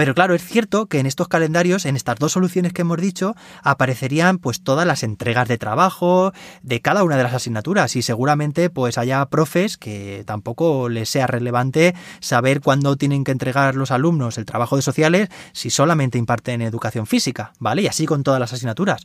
[0.00, 3.34] Pero claro, es cierto que en estos calendarios, en estas dos soluciones que hemos dicho,
[3.62, 6.32] aparecerían pues todas las entregas de trabajo
[6.62, 11.26] de cada una de las asignaturas y seguramente pues haya profes que tampoco les sea
[11.26, 16.62] relevante saber cuándo tienen que entregar los alumnos el trabajo de sociales si solamente imparten
[16.62, 17.82] educación física, ¿vale?
[17.82, 19.04] Y así con todas las asignaturas.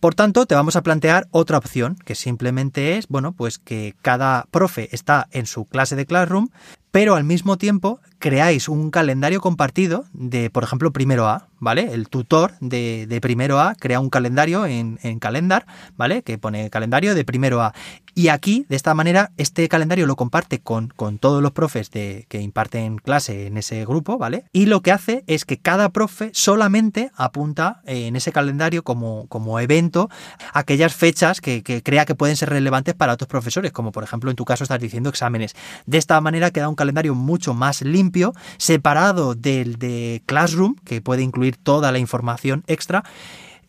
[0.00, 4.46] Por tanto, te vamos a plantear otra opción, que simplemente es, bueno, pues que cada
[4.50, 6.48] profe está en su clase de Classroom,
[6.90, 11.92] pero al mismo tiempo creáis un calendario compartido de, por ejemplo, primero A, ¿vale?
[11.92, 15.66] El tutor de, primero A crea un calendario en, en, Calendar,
[15.96, 16.22] ¿vale?
[16.22, 17.74] Que pone calendario de primero A.
[18.14, 22.26] Y aquí, de esta manera, este calendario lo comparte con, con todos los profes de,
[22.28, 24.44] que imparten clase en ese grupo, ¿vale?
[24.52, 29.60] Y lo que hace es que cada profe solamente apunta en ese calendario como, como
[29.60, 30.10] evento
[30.52, 34.30] aquellas fechas que, que crea que pueden ser relevantes para otros profesores, como por ejemplo
[34.30, 35.54] en tu caso estás diciendo exámenes.
[35.86, 41.22] De esta manera queda un calendario mucho más limpio, separado del de Classroom, que puede
[41.22, 43.04] incluir toda la información extra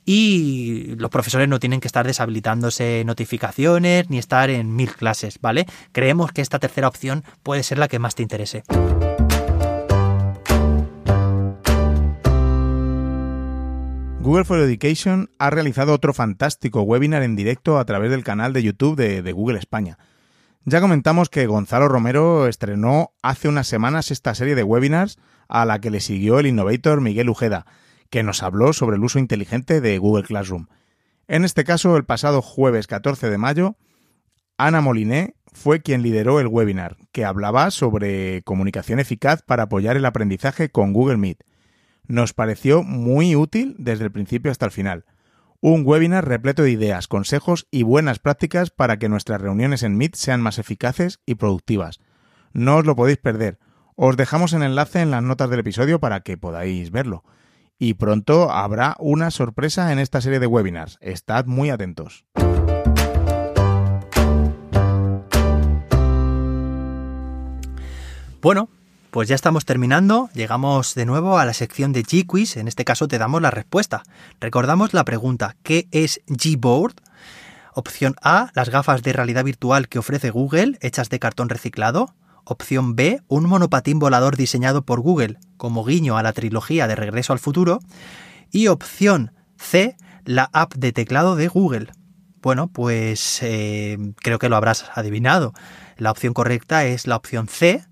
[0.06, 5.66] y los profesores no tienen que estar deshabilitándose notificaciones ni estar en mil clases, ¿vale?
[5.92, 8.64] Creemos que esta tercera opción puede ser la que más te interese.
[14.22, 18.64] Google for Education ha realizado otro fantástico webinar en directo a través del canal de
[18.64, 19.98] YouTube de, de Google España.
[20.64, 25.82] Ya comentamos que Gonzalo Romero estrenó hace unas semanas esta serie de webinars a la
[25.82, 27.66] que le siguió el innovator Miguel Ujeda,
[28.12, 30.68] que nos habló sobre el uso inteligente de Google Classroom.
[31.28, 33.76] En este caso, el pasado jueves 14 de mayo,
[34.56, 40.06] Ana Moliné fue quien lideró el webinar, que hablaba sobre comunicación eficaz para apoyar el
[40.06, 41.44] aprendizaje con Google Meet.
[42.06, 45.06] Nos pareció muy útil desde el principio hasta el final.
[45.64, 50.16] Un webinar repleto de ideas, consejos y buenas prácticas para que nuestras reuniones en Meet
[50.16, 52.00] sean más eficaces y productivas.
[52.52, 53.60] No os lo podéis perder.
[53.96, 57.24] Os dejamos el enlace en las notas del episodio para que podáis verlo.
[57.78, 60.98] Y pronto habrá una sorpresa en esta serie de webinars.
[61.00, 62.26] Estad muy atentos.
[68.42, 68.72] Bueno,
[69.12, 73.10] pues ya estamos terminando, llegamos de nuevo a la sección de G-Quiz, en este caso
[73.10, 74.04] te damos la respuesta.
[74.40, 76.96] Recordamos la pregunta, ¿qué es Gboard?
[77.74, 82.16] Opción A, las gafas de realidad virtual que ofrece Google, hechas de cartón reciclado.
[82.46, 87.34] Opción B, un monopatín volador diseñado por Google, como guiño a la trilogía de Regreso
[87.34, 87.80] al Futuro.
[88.50, 91.92] Y opción C, la app de teclado de Google.
[92.42, 95.54] Bueno, pues eh, creo que lo habrás adivinado.
[95.98, 97.86] La opción correcta es la opción C,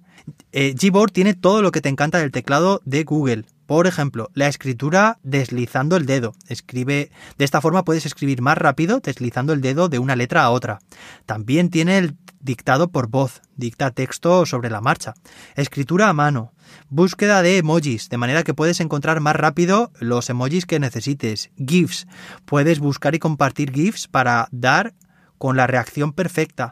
[0.52, 3.46] eh, Gboard tiene todo lo que te encanta del teclado de Google.
[3.66, 6.34] Por ejemplo, la escritura deslizando el dedo.
[6.48, 10.50] Escribe de esta forma puedes escribir más rápido deslizando el dedo de una letra a
[10.50, 10.80] otra.
[11.28, 15.14] También tiene el dictado por voz, dicta texto sobre la marcha.
[15.56, 16.52] Escritura a mano.
[16.90, 21.52] Búsqueda de emojis, de manera que puedes encontrar más rápido los emojis que necesites.
[21.58, 22.08] GIFs.
[22.46, 24.96] Puedes buscar y compartir GIFs para dar
[25.38, 26.72] con la reacción perfecta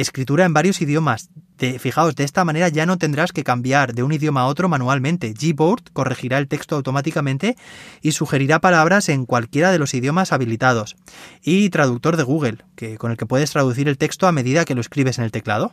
[0.00, 1.30] escritura en varios idiomas.
[1.78, 5.34] fijaos, de esta manera ya no tendrás que cambiar de un idioma a otro manualmente.
[5.34, 7.56] Gboard corregirá el texto automáticamente
[8.00, 10.96] y sugerirá palabras en cualquiera de los idiomas habilitados.
[11.42, 14.74] Y traductor de Google, que, con el que puedes traducir el texto a medida que
[14.74, 15.72] lo escribes en el teclado.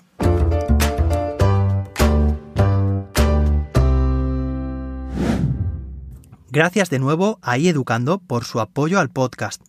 [6.50, 9.62] Gracias de nuevo a iEducando por su apoyo al podcast.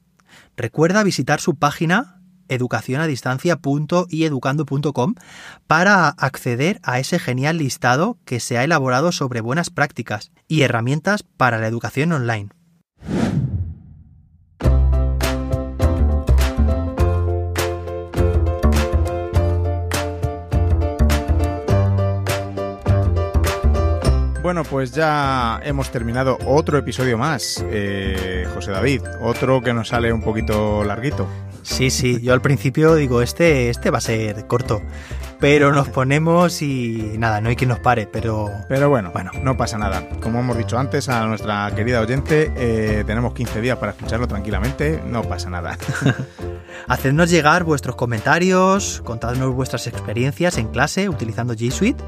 [0.56, 2.17] Recuerda visitar su página
[2.48, 5.14] educacionadistancia.ieducando.com
[5.66, 11.22] para acceder a ese genial listado que se ha elaborado sobre buenas prácticas y herramientas
[11.22, 12.48] para la educación online.
[24.48, 30.10] Bueno, pues ya hemos terminado otro episodio más, eh, José David, otro que nos sale
[30.10, 31.28] un poquito larguito.
[31.62, 34.82] Sí, sí, yo al principio digo, este, este va a ser corto.
[35.40, 38.50] Pero nos ponemos y nada, no hay quien nos pare, pero...
[38.68, 40.08] Pero bueno, bueno, no pasa nada.
[40.20, 45.00] Como hemos dicho antes a nuestra querida oyente, eh, tenemos 15 días para escucharlo tranquilamente,
[45.06, 45.78] no pasa nada.
[46.88, 52.02] Hacednos llegar vuestros comentarios, contadnos vuestras experiencias en clase utilizando G Suite,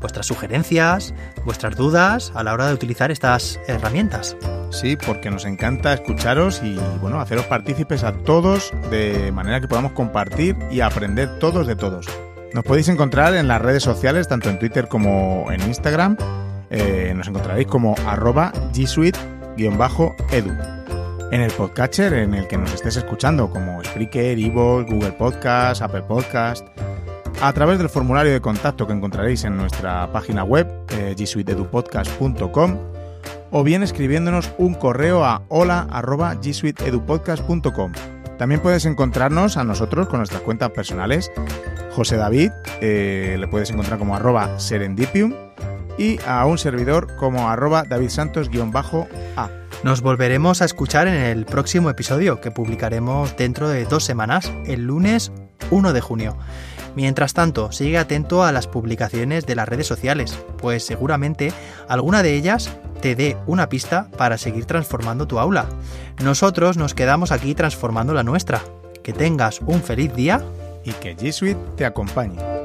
[0.00, 1.14] vuestras sugerencias,
[1.44, 4.36] vuestras dudas a la hora de utilizar estas herramientas.
[4.70, 9.92] Sí, porque nos encanta escucharos y bueno, haceros partícipes a todos de manera que podamos
[9.92, 12.06] compartir y aprender todos de todos.
[12.54, 16.16] Nos podéis encontrar en las redes sociales, tanto en Twitter como en Instagram.
[16.70, 19.72] Eh, nos encontraréis como arroba G Suite-edu
[21.32, 26.02] en el podcatcher en el que nos estés escuchando, como Spreaker, Evox, Google Podcast, Apple
[26.02, 26.66] Podcast,
[27.40, 32.76] a través del formulario de contacto que encontraréis en nuestra página web, eh, gsuiteedupodcast.com,
[33.50, 37.92] o bien escribiéndonos un correo a hola.gsuiteedupodcast.com.
[38.42, 41.30] También puedes encontrarnos a nosotros con nuestras cuentas personales.
[41.92, 45.32] José David, eh, le puedes encontrar como arroba serendipium,
[45.96, 49.50] y a un servidor como arroba davidsantos-a.
[49.84, 54.86] Nos volveremos a escuchar en el próximo episodio que publicaremos dentro de dos semanas, el
[54.86, 55.30] lunes
[55.70, 56.36] 1 de junio.
[56.94, 61.52] Mientras tanto, sigue atento a las publicaciones de las redes sociales, pues seguramente
[61.88, 62.70] alguna de ellas
[63.00, 65.66] te dé una pista para seguir transformando tu aula.
[66.22, 68.62] Nosotros nos quedamos aquí transformando la nuestra.
[69.02, 70.44] Que tengas un feliz día
[70.84, 72.61] y que G Suite te acompañe.